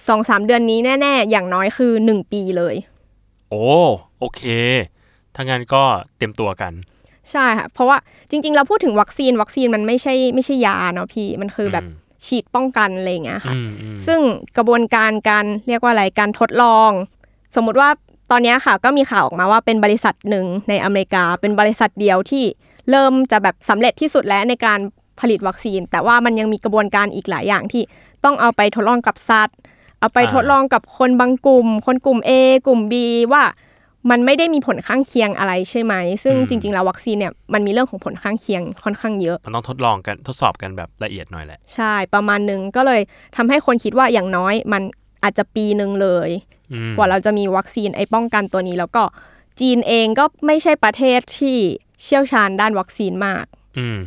[0.09, 2.75] สองสามเดือนนี้แน่ ๆ อย่างน้อยคือหนึ่งปีเลย
[3.51, 3.64] โอ้
[4.18, 4.42] โอเค
[5.35, 5.83] ถ้างั้นก็
[6.16, 6.72] เตรียมตัวกัน
[7.31, 7.97] ใช่ค่ะ เพราะว่า
[8.31, 14.21] จริง ๆ เราพูดถึงวัคซีนวัคซีนมันไม่ใช่ไม่ใช่ยาเนาะพี่ มันคือแบบอืมฉีดป้องกันอะไรอย่างเงี้ยค่ะอืมอืมซึ่ง
[14.57, 16.91] กระบวนการการเรียกว่าอะไรการทดลอง
[17.57, 17.89] สมมุติว่า
[18.31, 22.45] ตอนเนี้ยค่ะก็มีข่าวออกมาว่าเป็นบริษัทหนึ่งในอเมริกา เป็นบริษัทเดียวที่
[22.91, 24.79] เริ่มจะแบบสำเร็จที่สุดแล้วในการ
[25.21, 27.83] ผลิตวัคซีน แต่ว่ามันยังมีกระบวนการอีกหลายอย่างที่
[28.25, 29.57] ต้องเอาไปทดลองกับสัตว์
[30.01, 32.31] เอาไปทดลองกับคนบางกลุ่ม คนกลุ่ม A
[32.67, 32.95] กลุ่ม B
[33.33, 33.43] ว่า
[34.11, 43.01] มันไม่ได้มีผลข้างเคียงอะไรใช่ไหม ซึ่งจริง ๆ แล้ววัคซีนเนี่ยมันมีเรื่องของผลข้างเคียงค่อนข้างเยอะ มันต้องทดลองกันทดสอบกันแบบละเอียดหน่อยแหละ ใช่ประมาณหนึงก็เลย
[43.37, 44.83] ทำให้คนคิดว่าอย่างน้อยมัน
[45.25, 46.31] อาจจะปีหนึ่งเลย
[46.73, 49.03] อืมกว่าเราจะมีวัคซีนไอ้ป้องกันตัวนี้ แล้วก็
[49.61, 51.57] จีนเองก็ไม่ใช่ประเทศที่
[52.03, 53.45] เชี่ยวชาญด้านวัคซีนมาก
[53.79, 53.99] อืม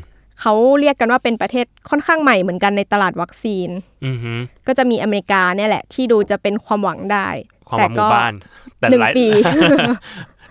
[0.41, 3.69] เขาเรียกกันว่าเป็นประเทศค่อนข้างใหม่เหมือนกันในตลาดวัคซีน
[4.06, 4.34] อือฮึ
[4.67, 7.28] ก็จะมีอเมริกาเนี่ยแหละ ที่ดูจะเป็นความหวังได้
[7.69, 8.34] ความหวังหมู่บ้าน
[8.80, 9.28] แต่หนึ่งหลายปี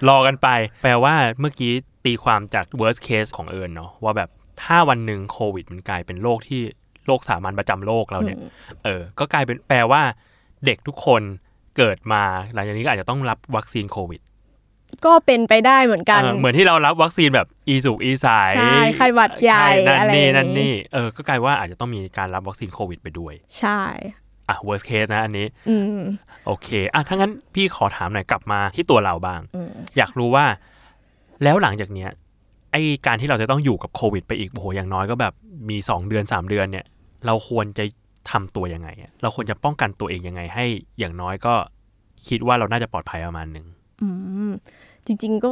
[0.08, 0.48] รอกันไป
[0.82, 1.72] แปลว่าเมื่อกี้
[2.04, 4.28] ตีความจาก worst case ของเอิญเนาะว่าแบบ
[4.62, 6.60] ถ้าวันหนึ่งโควิดมันกลายเป็นโรคที่
[7.06, 8.38] โรคสามัญประจำโลกเราเนี่ย
[8.84, 10.02] เออ ก็กลายเป็นแปลว่า
[10.66, 11.22] เด็กทุกคน
[11.76, 12.22] เกิดมา
[12.54, 14.20] หลังจากนี้ก็อาจจะต้องรับวัคซีนโควิด
[15.06, 23.80] ก็เป็นไปได้เหมือนกันเออเหมือนที่เรารับวัคซีนแบบอีสุกอีสายใช่ไข้หวัดใหญ่ไข้นั่นอะไรนี่อย่างงี้นั่นนี่เออก็กลายว่าอาจจะต้องมีการรับวัคซีนโควิดไปด้วย ใช่
[24.48, 26.02] อะ worst case นะอันนี้อืม
[26.46, 30.44] โอเคอะถ้างั้นพี่ขอถามหน่อยกลับมาที่ตัวเราบ้างอืมอยากรู้ว่า
[31.42, 32.10] แล้วหลังจากเนี้ย
[32.72, 35.34] ไอการที่เราจะต้องอยู่กับโควิด ไปอีกโอ้โหอย่างน้อยก็แบบ
[35.70, 36.84] มีสองเดือนสามเดือนเนี่ย
[37.26, 37.84] เราควรจะ
[38.30, 40.64] ทำตัวยังไงอะเราควรจะป้องกันตัวเองยังไงให้
[40.98, 41.54] อย่างน้อยก็
[42.28, 43.66] คิดว่าเราน่าจะปลอดภัยประมาณหนึ่ง
[44.02, 44.08] อื
[44.50, 44.52] ม
[45.06, 45.50] จริง ๆ ก็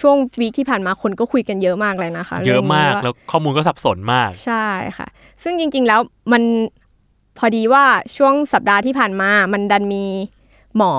[0.00, 5.08] ช่วงวีคที่ผ่านมาคนก็คุยกันเยอะมากเลยนะคะ เยอะมากรื่องนี้ว่แล้วข้อมูลก็สับสนมาก ใช่ค่ะ
[5.42, 6.00] ซึ่งจริง ๆ แล้ว
[6.32, 6.42] มัน
[7.38, 7.84] พอดีว่า
[8.16, 10.04] ช่วงสัปดาห์ที่ผ่านมา มันดันมี
[10.76, 10.92] หมอ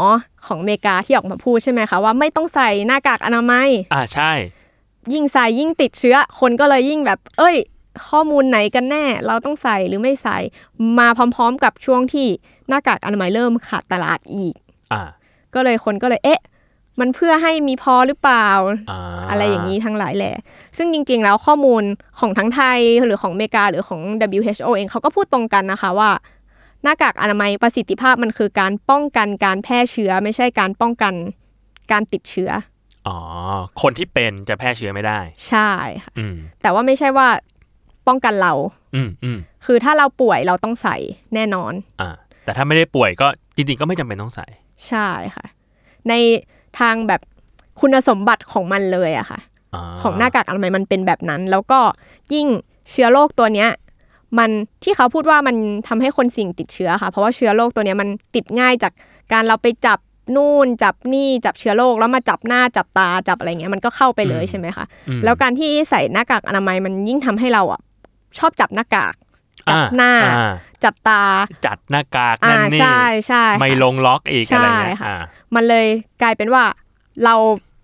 [0.46, 4.32] ของอเมริกาที่ออกมาพูดใช่ไหมคะว่าไม่ต้องใส่หน้ากากอนามัย อ่าใช่
[5.14, 7.56] ยิ่งใส่ยิ่งติดเชื้อ คนก็เลยยิ่งแบบ เอ้ย
[8.10, 10.38] ข้อมูลไหนกันแน่ เราต้องใส่หรือไม่ใส่
[11.00, 12.28] มาพร้อม ๆ กับช่วงที่
[12.70, 14.56] หน้ากากอนามัยเริ่มขาดตลาดอีก
[14.94, 15.02] อ่า
[15.54, 16.42] ก็เลยคนก็เลยเอ๊ะ
[17.00, 20.36] มันเพื่อให้มีพอหรือเปล่าาอะไรอย่างนี้ทั้งหลายแหละ
[20.78, 21.84] ซึ่งจริง ๆ แล้วข้อมูล
[22.20, 24.02] ของทั้งไทยหรือของอเมริกาหรือของ
[24.40, 26.12] WHO เองเขาก็พูดตรงกันนะคะว่า
[26.84, 31.14] หน้ากากอนามัยประสิทธิภาพมันคือการป้องกันการแพร่เชื้อ ไม่ใช่การป้องกัน
[31.92, 32.52] การติดเชื้อ
[33.08, 33.18] อ๋อ
[33.82, 35.72] คนที่เป็นจะแพร่เชื้อไม่ได้ ใช่
[36.04, 37.28] ค่ะอืมแต่ว่าไม่ใช่ว่า
[38.08, 38.54] ป้องกันเรา
[38.96, 40.98] อืมอืมคือถ้าเราป่วยเราต้องใส่
[41.36, 42.10] แน่นอน อ่า
[42.46, 44.46] แต่ถ้าไม่ได้ป่วยก็จริงๆก็ไม่จำเป็นต้องใส่
[44.88, 45.46] ใช่ค่ะ
[46.10, 46.14] ใน
[46.80, 47.22] ทางแบบ
[47.80, 51.80] คุณสมบัติของมันเลยอะค่ะาของหน้ากากอนามัยมันเป็นแบบนั้น แล้วก็
[52.34, 52.48] ยิ่ง
[52.92, 53.70] เชื้อโรคตัวเนี้ย
[54.38, 54.50] มัน
[54.84, 55.56] ที่เขาพูดว่ามัน
[55.88, 58.94] ทำให้คนสิ่งติดเชื้อค่ะ เพราะว่าเชื้อโรคตัวเนี้ยมันติดง่ายจาก
[59.34, 60.00] การเราไปจับ
[60.36, 67.82] นู่นจับนี่จับเชื้อโรคแล้วมาจับหน้าจับตาจับอะไรเงี้ยมันก็เข้าไปเลยใช่ไหมคะอืมแล้วการที่ใส่หน้ากากอนามัยมันยิ่งทำให้เราอะ
[68.38, 69.14] ชอบจับหน้ากาก
[69.68, 70.54] จับอ่าหน้าอ่า
[70.84, 71.22] จับตา
[71.66, 75.18] จัดหน้ากากอ่านั่นนี่ใช่ใช่ค่ะไม่ลงล็อกอีกใช่อะไรเงี้ยค่ะอ่า
[75.56, 75.88] มันเลย
[76.22, 76.64] กลายเป็นว่า
[77.26, 77.36] เรา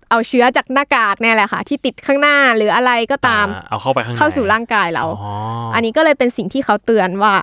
[0.09, 5.33] เอาเชื้อจากหน้ากากเนี่ยแหละค่ะ ที่ติดข้างหน้าหรืออะไรก็ตามอ่เอาเข้าไปข้างในเข้าสู่ร่างกายเราอ๋อ
[5.75, 7.33] อันนี้ก็เลยเป็นสิ่งที่เขาเตือนว่า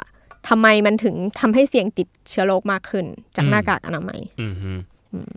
[0.48, 3.04] ทำไมมันถึงทำให้เสี่ยงติดเชื้อโรคมากขึ้น
[3.36, 4.72] จากหน้ากากอนามัยอืมฮึ
[5.12, 5.30] อืม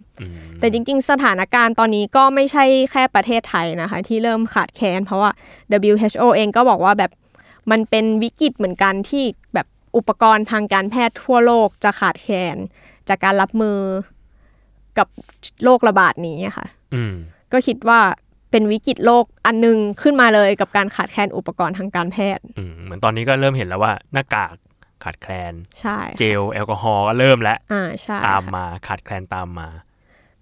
[0.59, 5.31] แต่จริง ๆ สถานการณ์ตอนนี้ก็ไม่ใช่แค่ประเทศไทยนะคะ ที่เริ่มขาดแคลนเพราะว่า
[5.91, 7.11] WHO เองก็บอกว่าแบบ
[7.71, 9.23] มันเป็นวิกฤตเหมือนกันที่
[9.53, 12.57] แบบ อุปกรณ์ทางการแพทย์ทั่วโลกจะขาดแคลน
[13.09, 13.79] จากการรับมือ
[14.97, 15.07] กับ
[15.63, 17.13] โรคระบาดนี้ค่ะอืม
[17.51, 17.99] ก็คิดว่า
[18.51, 24.53] เป็นวิกฤตโลกอันหนึงขึ้นมาเลยกับการขาดแคลนอุปกรณ์ทางการแพทย์อืมเหมือนตอนนี้ก็เริ่มเห็นแล้วว่าหน้ากาก
[25.03, 29.69] ขาดแคลนใช่เจลแอลกอฮอล์ก็เริ่มแล้วอ่าใช่ตามค่ะมาขาดแคลนตามมา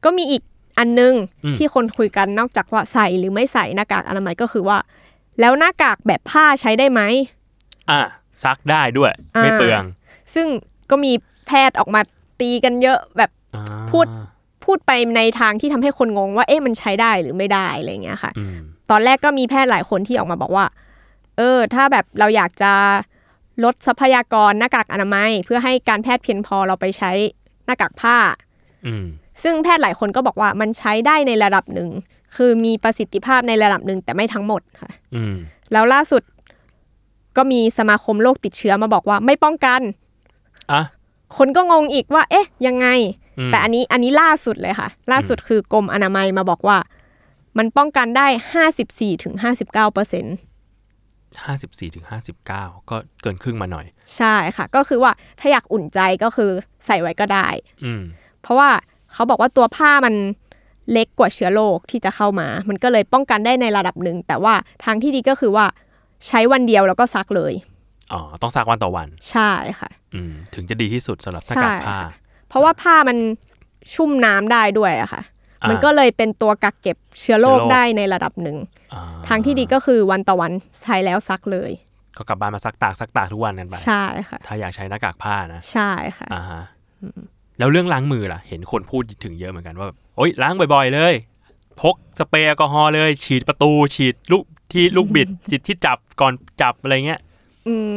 [0.04, 0.44] ก็มีอีก
[0.80, 1.14] อันนึง
[1.44, 4.78] อืมที่คนคุยกันนอกจากว่าใส่หรือไม่ใส่หน้ากากอนามัยก็คือว่า
[5.40, 7.02] แล้วหน้ากากแบบผ้าใช้ได้ไหม
[7.92, 8.02] อะ
[8.44, 9.84] ซักได้ด้วยอ่าไม่เปลือง
[10.36, 10.48] ซึ่ง
[10.90, 11.12] ก็มี
[11.48, 12.02] แพทย์ออกมา
[12.42, 14.08] ตีกันเยอะแบบอ่าพูด
[14.66, 18.58] พูดไปในทางที่ทำให้คนงงว่าเอ๊ะมันใช้ได้หรือไม่ได้อะไรอย่างเงี้ยค่ะอืม
[18.92, 20.66] ตอนแรกก็มีแพทย์หลายคนที่ออกมาบอกว่า
[21.38, 22.72] เออ ถ้าแบบเราอยากจะ
[23.64, 27.12] ลดทรัพยากรหน้ากากอนามัย เพื่อให้การแพทย์เพียงพอเราไปใช้
[27.66, 28.18] หน้ากากผ้า
[28.88, 29.06] อืม
[29.44, 31.90] ซึ่งแพทย์หลายคนก็บอกว่ามันใช้ได้ในระดับหนึ่ง
[32.36, 35.36] คือมีประสิทธิภาพในระดับหนึ่งแต่ไม่ทั้งหมดค่ะอืม
[35.72, 36.22] แล้วล่าสุด
[37.38, 39.82] ก็มีสมาคมโรคติดเชื้อมาบอกว่าไม่ป้องกัน
[40.72, 40.82] อะ
[41.38, 42.88] คนก็งงอีกว่า เอ๊ะ ยังไง
[43.40, 46.78] อืมแต่อันนี้อันนี้ล่าสุดเลยค่ะ ล่าสุดคือกรมอนามัยมาบอกว่า
[47.58, 50.26] มันป้องกันได้ห้าสิบสี่ถึงห้าสิบเก้าเปอร์เซ็น
[51.44, 53.86] ห้าสิบสี่ถึงห้าสิบเก้าก็เกินครึ่งมาหน่อย
[54.18, 56.52] ใช่ค่ะ ก็คือว่าถ้าอยากอุ่นใจก็คือ
[56.86, 57.48] ใส่ไว้ก็ได้
[57.84, 58.02] อืม
[58.42, 58.70] เพราะว่า
[59.14, 60.16] เขาบอกว่าตัวผ้ามัน
[60.92, 65.66] เล็กกว่าเชื้อโรคที่จะเข้ามา มันก็เลยป้องกันได้ในระดับหนึ่ง แต่ว่าทางที่ดีก็คือว่า
[66.28, 67.54] ใช้วันเดียวแล้วก็ซักเลย
[68.14, 72.12] อ๋อ ต้องซักวันต่อวัน ใช่ค่ะ อืม ถึงจะดีที่สุดสำหรับหน้ากากผ้าใช่ค่ะ
[72.50, 73.18] เพราะว่าผ้ามัน
[73.96, 75.22] ชุ่มน้ำได้ด้วยอะค่ะ
[75.64, 78.58] อ่ามัมันก็เลยเป็นตัวกักเก็บเชื้อโรคเชื้อโรคได้ในระดับหนึ่ง
[78.94, 80.52] อ่ทางที่ดีก็คือวันต่อวัน
[80.84, 81.72] ใช้แล้วซักเลย
[82.18, 86.62] ก็กลับบ้านมาซักตากซักตากทุกวันกันไป ใช่ค่ะ ถ้าอยากใช้หน้ากากผ้านะ ใช่ค่ะ อ่าฮะ
[87.60, 91.14] แล้วเรื่องล้างมือล่ะ เห็นคนพูดถึงเยอะเหมือนกันว่าแบบโอ๊ยล้างบ่อย ๆ เลย
[91.82, 97.20] พกสเปรย์แอลกอฮอล์เลย ฉีดประตู ฉีดลูก ที่ลูกบิดฉีดที่จับก่อนจับอะไรเงี้ย
[97.68, 97.94] อืม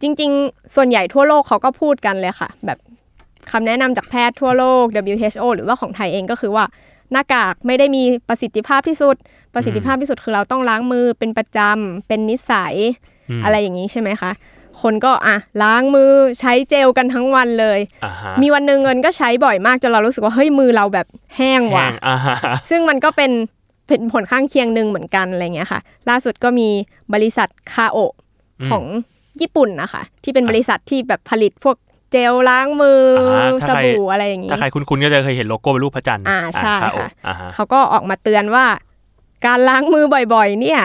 [0.00, 2.78] จริง ๆ ส่วนใหญ่ทั่วโลกเขาก็พูดกันเลยค่ะ แบบ
[3.50, 4.84] คำแนะนำจากแพทย์ทั่วโลก
[5.14, 6.64] WHO หรือว่าของไทยเองก็คือว่า
[7.12, 9.16] หน้ากากไม่ได้มีประสิทธิภาพที่สุด
[9.54, 12.74] ประสิทธิภาพที่สุดคือเราต้องล้างมือเป็นประจำเป็นนิสัย
[13.30, 14.30] อืมอะไรอย่างนี้ใช่ไหมคะ
[14.82, 16.10] คนก็อะล้างมือ
[16.40, 22.36] ใช้เจลกันทั้งวันเลยอ่าฮะมีวันหนึ่งเงินก็ใช้บ่อยมากจนเรารู้สึกว่าเฮ้ยมือเราแบบแห้งแห้ว่ะงอ่าฮะ
[22.70, 23.30] ซึ่งมันก็เป็น
[23.86, 26.68] เป็นผลข้างเคียงหนึ่งเหมือนกันอะไรเงี้ยค่ะ ล่าสุดก็มี
[27.14, 28.12] บริษัทคาโอะ
[28.70, 28.84] ของ
[29.40, 31.76] ญี่ปุ่นนะคะ ที่เป็นบริษัทที่แบบผลิตพวก
[32.12, 33.02] เจลล้างมือ
[33.36, 38.64] อาถ้าสใครบู่อะไรอย่างนี้ ถ้าใครคุ้นๆก็จะเคยเห็นโลโก้เป็นรูปพระจันทร์อ่าใช่อ่าค่ะอ่าฮะเขาก็ออกมาเตือนว่า
[39.46, 40.80] การล้างมือบ่อยๆ เนี่ย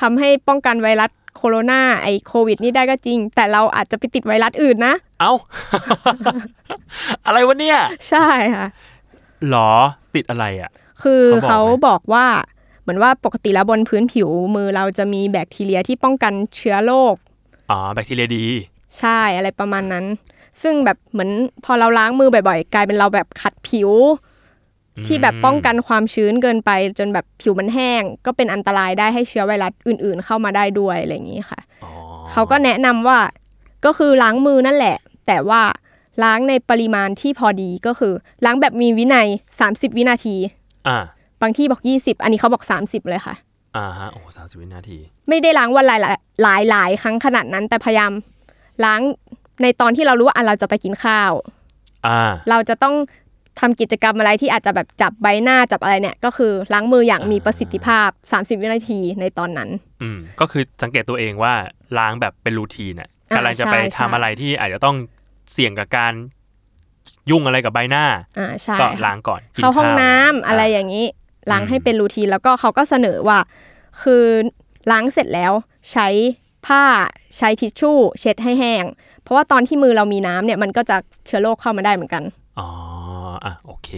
[0.00, 5.32] ทำให้ป้องกันไวรัสโคโรนาไอโควิด นี่ได้ก็จริง แต่เราอาจจะไปติดไวรัสอื่นนะ เอ้า
[7.26, 7.78] อะไรวะเนี่ย
[8.10, 8.66] ใช่ค่ะ
[9.48, 9.70] หรอ
[10.14, 10.70] ติดอะไรอะ
[11.02, 12.26] คือเขาเขาบอกไหมบอกว่า
[12.82, 17.14] เหมือนว่าปกติแล้วบนพื้นผิวมือเราจะมีแบคทีเรียที่ป้องกันเชื้อโรค
[17.70, 18.44] อ๋อแบคทีเรียดี
[18.98, 20.04] ใช่อะไรประมาณนั้น
[20.62, 21.30] ซึ่งแบบเหมือน
[21.64, 23.90] พอเราล้างมือบ่อยๆ กลายเป็นเราแบบขัดผิว
[25.06, 31.92] ที่แบบป้องกันความชื้นเกินไป จนแบบผิวมันแห้ง ก็เป็นอันตรายได้ให้เชื้อไวรัสอื่น ๆ เข้ามาได้ด้วยอะไรอย่างนี้ค่ะอ๋อ
[32.30, 33.18] เขาก็แนะนำว่า
[33.84, 35.62] ก็คือล้างมือนั่นแหละ แต่ว่า
[36.24, 39.26] ล้างในปริมาณที่พอดีก็คือ ล้างแบบมีวินัย
[39.62, 40.36] 30 วินาที
[40.88, 40.98] อ่า
[41.42, 43.34] บางที่บอก 20 อันนี้เขาบอก 30 เลยค่ะ
[43.76, 46.00] อ่าฮะ โอ้สามสิบวินาที ไม่ได้ล้างวันหลาย
[46.42, 48.12] หลายหลายๆครั้งขนาดนั้น แต่พยายาม
[48.84, 49.00] ล้าง
[49.62, 51.32] ในตอนที่เรารู้ว่าอะเราจะไปกินข้าว
[52.06, 52.20] อ่า
[52.50, 52.94] เราจะต้อง
[53.60, 59.68] ทำกิจกรรมอะไรที่อาจจะแบบจับใบหน้าจับอะไรเนี่ย ก็คือล้างมืออย่างมีประสิทธิภาพ 30 วินาทีในตอนนั้น
[60.02, 61.54] อืม ก็คือสังเกตตัวเองว่า
[61.98, 64.96] ล้างแบบเป็นรูทีนน่ะอ่ากำลังจะไปใช่ทำใช่อะไรที่อาจจะต้อง
[65.52, 66.12] เสี่ยงกับการ
[67.30, 68.04] ยุ่งอะไรกับใบหน้า
[68.38, 71.06] อ่าใช่ก็ค่ะล้างก่อนกินเข้าห้องข้วน้ำอะไรอย่างนี้
[71.50, 73.38] ล้างให้เป็นรูทีนแล้วก็เขาก็เสนอว่า
[74.02, 74.24] คือ
[74.90, 75.52] ล้างเสร็จแล้ว
[75.92, 76.08] ใช้
[76.66, 76.82] ผ้า
[77.38, 78.84] ใช้ทิชชู่ เช็ดให้แห้ง
[79.22, 82.22] เพราะว่าตอนที่มือเรามีน้ำเนี่ยมันก็จะเชื้อโรคเข้ามาได้เหมือนกัน
[82.58, 82.68] อ๋อ
[83.44, 83.90] อะโอเค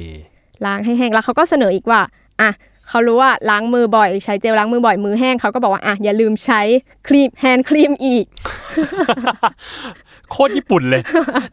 [0.67, 2.01] ล้างให้แห้งแล้วเขาก็เสนออีกว่า
[2.41, 2.51] อะ
[2.89, 6.61] เขารู้ว่าล้างมือบ่อยใช้เจลล้างมือบ่อยมือแห้งเขาก็บอกว่าอะอย่าลืมใช้
[7.09, 8.27] ครีมแฮนด์ครีมอีก
[10.31, 11.03] โคตรญี่ปุ่นเลย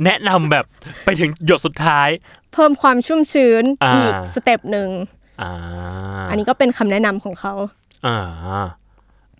[0.05, 0.65] แนะนำแบบ
[1.05, 2.09] ไปถึงหยดสุดท้าย
[2.53, 4.89] เพิ่มความชุ่มชื้นอ่าอีกสเต็ปหนึ่ง
[5.41, 5.51] อ่า
[6.29, 7.53] อันนี้ก็เป็นคำแนะนำของเขา
[8.05, 8.17] อ่า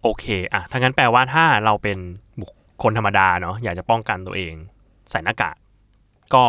[0.03, 1.97] โอเคอะถ้างั้นแปลว่าถ้าเราเป็น
[2.41, 2.51] บุค
[2.83, 4.53] คลธรรมดาเนาะอยากจะป้องกันตัวเอง
[5.09, 5.55] ใส่หน้ากาก
[6.33, 6.45] ก็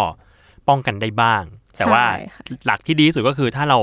[0.69, 1.43] ป้องกันได้บ้าง
[1.79, 3.79] แต่ว่าใช่ค่ะหลักที่ดีที่สุดก็คือถ้าเรา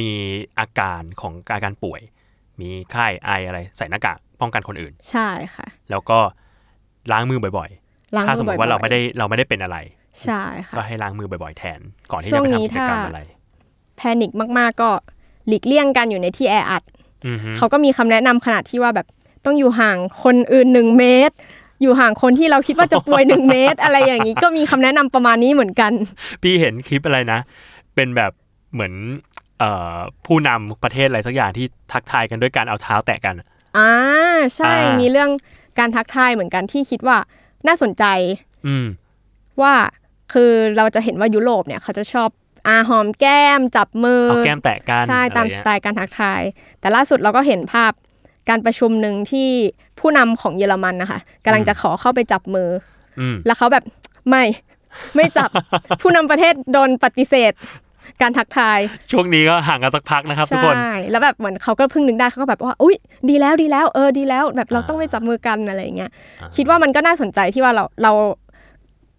[0.00, 0.10] มี
[0.58, 2.00] อาการของอาการป่วย
[2.60, 6.18] มีไข้ไออะไร ใส่หน้ากากป้องกันคนอื่น ใช่ค่ะ แล้วก็
[7.12, 7.70] ล้างมือบ่อย
[8.16, 9.76] ล้างๆถ้ามืสอมมบ่อยติๆว่าเราไม่ได้เราไม่ได้เป็นอะไร
[10.22, 13.20] ใช่ค่ะก็ให้ล้างมือบ่อยๆแทน ก่อนที่ช่จะวงไปนี้ทำกิจกรรมถ้าอะไร
[13.96, 14.90] แพนิคมากๆก็
[15.48, 16.82] หลีกเลี่ยงการอยู่ในที่แออัด
[17.26, 19.06] อือฮึเขาก็มีคำแนะนำขนาดที่ว่าแบบ
[19.44, 21.34] ต้องอยู่ห่างคนอื่นหนึ่งเมตร
[21.82, 25.92] อยู่ห่างคนที่เราคิดว่าจะป่วยหนึ่งเมตร อะไรอย่างนี้ก็มีคำแนะนำประมาณนี้เหมือนกัน
[26.42, 27.40] พี่เห็นคลิปอะไรนะ
[27.94, 28.32] เป็นแบบ
[28.74, 28.92] เหมือน
[29.58, 29.96] เอ่อ
[30.26, 33.34] ผู้นำประเทศอะไรสักอย่างที่ทักทายกันด้วยการเอาเท้าแตะกัน
[33.78, 33.92] อ่า
[34.56, 35.30] ใช่อ่ามีมีเรื่อง
[35.78, 37.16] การทักทายเหมือนกันที่คิดว่า
[37.66, 38.04] น่าสนใจ
[38.66, 38.86] อืม
[39.62, 39.74] ว่า
[40.32, 42.28] คือเราจะเห็นว่ายุโรปเนี่ยเขาจะชอบ
[42.68, 46.42] อาหอมแก้มจับมือเอาแก้มแตะกันใช่ตามอะไรสเงี้ยไตล์การทักทาย
[46.80, 47.92] แต่ล่าสุดเราก็เห็นภาพ
[48.48, 49.50] การประชุมหนึ่งที่
[50.00, 52.68] ผู้นำของเยอรมันนะคะกำลังจะขอเข้าไปจับมือ
[53.20, 53.84] อืมแล้วเขาแบบ
[54.28, 54.44] ไม่
[55.16, 55.50] ไม่จับ
[56.00, 57.52] ผู้นำประเทศโดนปฏิเสธ
[58.22, 58.78] การทักทาย
[59.12, 60.76] ช่วงนี้ก็ห่างกันสักพักนะครับทุกใช่คน
[61.10, 62.96] แล้วแบบเหมือนเขาก็เพิ่งนึกได้เขาก็แบบว่าอุ้ย
[63.28, 68.12] ดีแล้วดีแล้วเออดีแล้วแบบเราต้องไปจับมือกันอะไรอย่างเงี้ยอ่าคิดว่ามันก็น่าสนใจที่ว่าเราเรา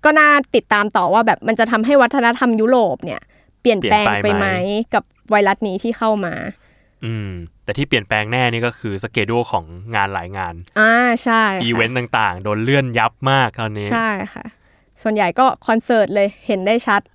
[0.05, 3.21] ก็น่าติดตามต่อว่าแบบมันจะทำให้วัฒนธรรมยุโรปเนี่ย
[3.61, 4.47] เปลี่ยนแปลงไปไหม
[4.93, 6.33] กับไวรัสนี้ที่เข้ามา
[7.05, 7.29] อืม
[7.63, 10.93] แต่ที่เปลี่ยนแปลงแน่นี่ก็คือสเกดูของงานหลายงาน อ่า
[11.23, 14.45] ใช่ค่ะอีเวนต์ต่างๆ โดนเลื่อนยับมากตอนนี้ ใช่ค่ะ
[15.01, 17.14] ส่วนใหญ่ก็คอนเสิร์ตเลยเห็นได้ชัดอ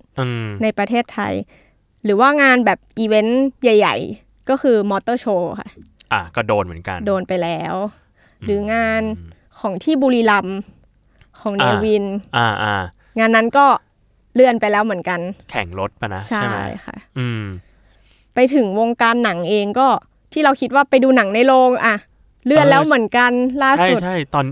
[0.63, 1.33] ในประเทศไทย
[2.03, 5.69] หรือว่างานแบบอีเวนต์ใหญ่ ๆ ก็คือมอเตอร์โชว์ค่ะ
[6.13, 7.73] อะ ก็โดนเหมือนกัน โดนไปแล้ว
[8.45, 9.01] หรืองาน
[9.59, 10.57] ของที่บุรีรัมย์
[11.39, 12.05] ของเนอ่าวิน
[12.37, 12.75] อ่าอ่า
[13.19, 13.65] งานนั้นก็
[14.35, 15.19] เลื่อนไปแล้วเหมือนกัน
[15.51, 17.43] แข่งรถปะนะใช่ไหมค่ะ อืม
[18.35, 19.87] ไปถึงวงการหนังเองก็
[20.33, 21.95] ที่เราคิดว่าไปดูหนังในโรงอะ
[22.45, 23.31] เลื่อนเออแล้วเหมือนกัน
[23.61, 24.45] ล่าใช่สุดใช่ตอน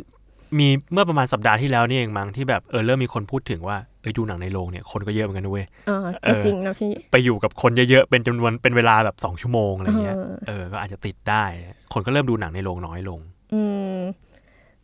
[0.59, 11.43] มีเมื่อประมาณสัปดาห์ที่แล้วนี่เองมั้งที่แบบเออเริ่มมีคนพูดถึงว่า เอ้ยดูหนังในโรงเนี่ยคนก็เยอะเหมือนกันนะเว้ยเออเอก็อจริงนะพี่ไปอยู่กับคนเยอะๆเป็นจำนวนเป็นเวลาแบบสองชั่วโมงอะไรเงี้ยเออเออก็อาจจะติดได้
[11.93, 13.19] คนก็เริ่มดูหนังในโรงน้อยลง
[13.53, 13.61] อื
[13.95, 13.97] ม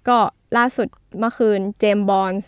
[0.07, 0.17] ก็
[0.57, 0.87] ล่าสุด
[1.19, 2.41] เมื่อคืนเจมส์บอนด์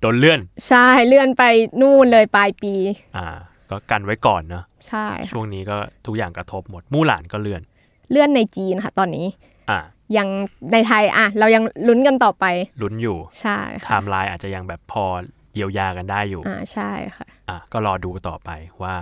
[0.00, 1.42] โดนเลื่อน ใช่เลื่อนไป
[1.80, 2.74] นู่นเลยปลายปี
[3.16, 3.26] อ่า
[3.70, 7.62] ก็กันไว้ก่อนเนอะใช่ค่ะช่วงนี้ก็ทุกอย่างกระทบหมดมู่หลานก็เลื่อน
[8.10, 9.26] เลื่อนในจีนค่ะ ตอนนี้
[9.70, 9.78] อ่า
[10.16, 10.28] ยัง
[10.72, 12.44] ในไทยอะ เรายังลุ้นกันต่อไป
[12.82, 15.04] ลุ้นอยู่ ใช่ไทค่ะม์ไลน์อาจจะยังแบบพอ
[15.54, 18.50] เยียวยากันได้อยู่ อ่าใช่ค่ะ อะก็รอดูต่อไป
[18.82, 18.94] ว่า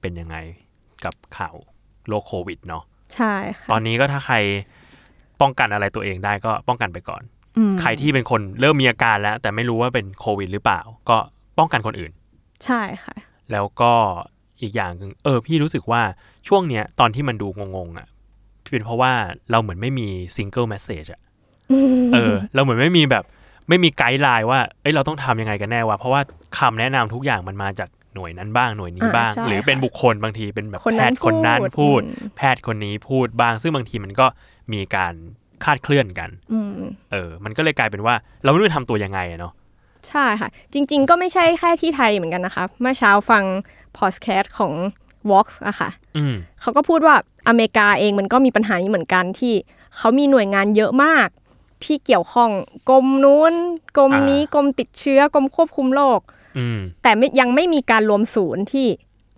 [0.00, 0.36] เป็นยังไง
[1.04, 1.54] กับข่าว
[2.08, 2.82] โรคโควิดเนาะ
[3.14, 4.36] ใช่ค่ะ ตอนนี้ก็ถ้าใคร
[5.40, 7.22] ป้องกันอะไรตัวเองได้ก็ป้องกันไปก่อน
[7.58, 10.80] อืมใครที่เป็นคนเริ่มมีอาการแล้ว แต่ไม่รู้ว่าเป็นโควิดหรือเปล่า
[11.10, 11.16] ก็
[11.58, 12.12] ป้องกันคนอื่น
[12.64, 13.16] ใช่ค่ะ
[13.52, 13.92] แล้วก็
[14.62, 16.02] อีกอย่างหนึ่งเออ พี่รู้สึกว่า
[16.48, 18.06] ช่วงเนี้ยตอนที่มันดูงงๆอะ
[18.70, 19.12] เป็นเพราะว่า
[19.50, 21.20] เราเหมือนไม่มี single message อะ
[22.14, 23.24] เออ เราเหมือนไม่มีแบบ
[23.68, 26.20] ไม่มี guideline ว่าเอ้ยเราต้องทำยังไงกันแน่วะเพราะว่า
[26.58, 34.26] คำแนะนำทุกอย่างมันมาจากหน่วยนั้นบ้างหน่วยนี้อ่าบ้างใช่หรือเป็นค่ะบุคคลบางทีเป็นแบบคนแพนั้ทนย์คนนั้นพูพูดดอืมแพทย์คนนี้พูดบ้าง ซึ่งบางทีมันก็
[34.72, 35.14] มีการ
[35.64, 36.72] คลาดเคลื่อนกันอืม
[37.12, 39.52] เออ มันก็เลยกลายเป็นว่า เราไม่รู้จะทำตัวยังไงอะเนาะ
[40.08, 43.44] ใช่ค่ะ จริง ๆ ก็ไม่ใช่แค่ที่ไทยเหมือนกันนะคะเมื่อเช้าฟัง
[43.98, 44.72] พอดแคสต์ของ
[45.30, 47.14] Vox อะค่ะอืมเขาก็พูดว่า
[47.48, 49.54] อเมริกาเองมันก็มีปัญหานี้เหมือนกันที่
[49.96, 51.28] เขามีหน่วยงานเยอะมาก
[51.84, 52.50] ที่เกี่ยวข้อง
[52.90, 53.54] กรมนู้น
[53.96, 56.20] กรมนี้อ่ากรมติดเชื้อกรมควบคุมโรค
[56.58, 58.86] อืมแต่ไม่ยังไม่มีการรวมศูนย์ที่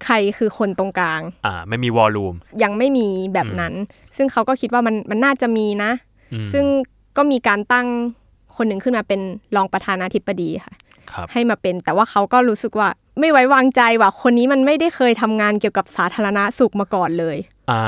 [0.04, 3.74] ใครคือคนตรงกลาง อ่า ไม่มีวอลลุ่มยังไม่มีแบบนั้น
[4.16, 5.92] ซึ่งเขาก็คิดว่ามันมันน่าจะมีนะ
[6.32, 6.64] อืมซึ่ง
[7.16, 7.86] ก็มีการตั้ง
[8.56, 9.20] คนหนึ่งขึ้นมาเป็น
[9.56, 10.74] รองประธานาธิบดีค่ะ
[11.12, 12.88] ครับให้มาเป็นแต่ว่าเขาก็รู้สึกว่า
[13.20, 17.36] ไม่ไว้วางใจว่าคนนี้มันไม่ได้เคยทำงานเกี่ยวกับสาธารณสุขมาก่อนเลย
[17.70, 17.82] อ่า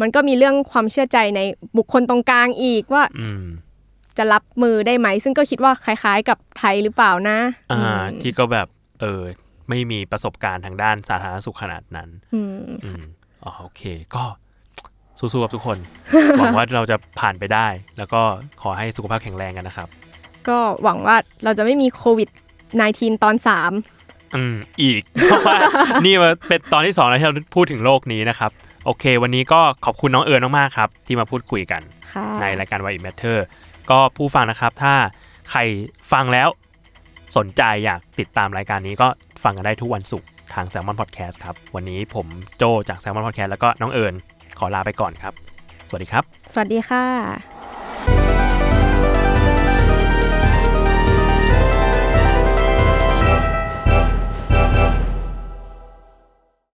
[0.00, 1.40] มันก็มีเรื่องความเชื่อใจใน
[1.76, 3.46] บุคคลตรงกลางอีกว่าอืม
[4.18, 7.38] จะรับมือได้ไหม ซึ่งก็คิดว่าคล้าย ๆ กับไทยหรือเปล่านะ
[7.72, 8.66] อ่าอืมที่ก็แบบ
[9.00, 9.20] เออ
[9.68, 13.02] ไม่มีประสบการณ์ทางด้านสาธารณสุขขนาดนั้น อืมอืม
[13.44, 13.82] อ๋อโอเค
[14.14, 14.24] ก็
[15.18, 15.78] สู้ๆกับทุกคน
[16.38, 17.66] หวังว่าเราจะผ่านไปได้
[17.98, 18.22] แล้วก็
[18.62, 19.88] ขอให้สุขภาพแข็งแรงกันนะครับ
[20.48, 22.28] ก็หวังว่าเราจะไม่มีโควิด
[22.76, 23.72] -19 ตอนสาม
[24.36, 25.58] อืม อีก เพราะว่า
[26.04, 28.50] นี่มาเป็นตอนที่สองแล้วที่เราพูดถึงโลกนี้นะครับ
[28.86, 31.82] โอเค วันนี้ก็ขอบคุณน้องเอิญมากๆครับ ที่มาพูดคุยกัน
[32.12, 33.38] ค่ะในรายการ Why It Matter
[33.90, 34.94] ก็ผู้ฟังนะครับถ้า
[35.50, 35.60] ใคร
[36.12, 36.48] ฟังแล้ว
[37.36, 39.08] สนใจอยากติดตามรายการนี้ก็
[39.42, 42.26] ฟังกันได้ทุกวันศุกร์ทาง Salmon Podcast ครับ วันนี้ผม
[42.58, 44.14] โจจาก Salmon Podcast แล้วก็น้องเอิญ
[44.58, 45.34] ขอลาไปก่อนครับ
[45.88, 48.51] สวัสดีครับ สวัสดีค่ะ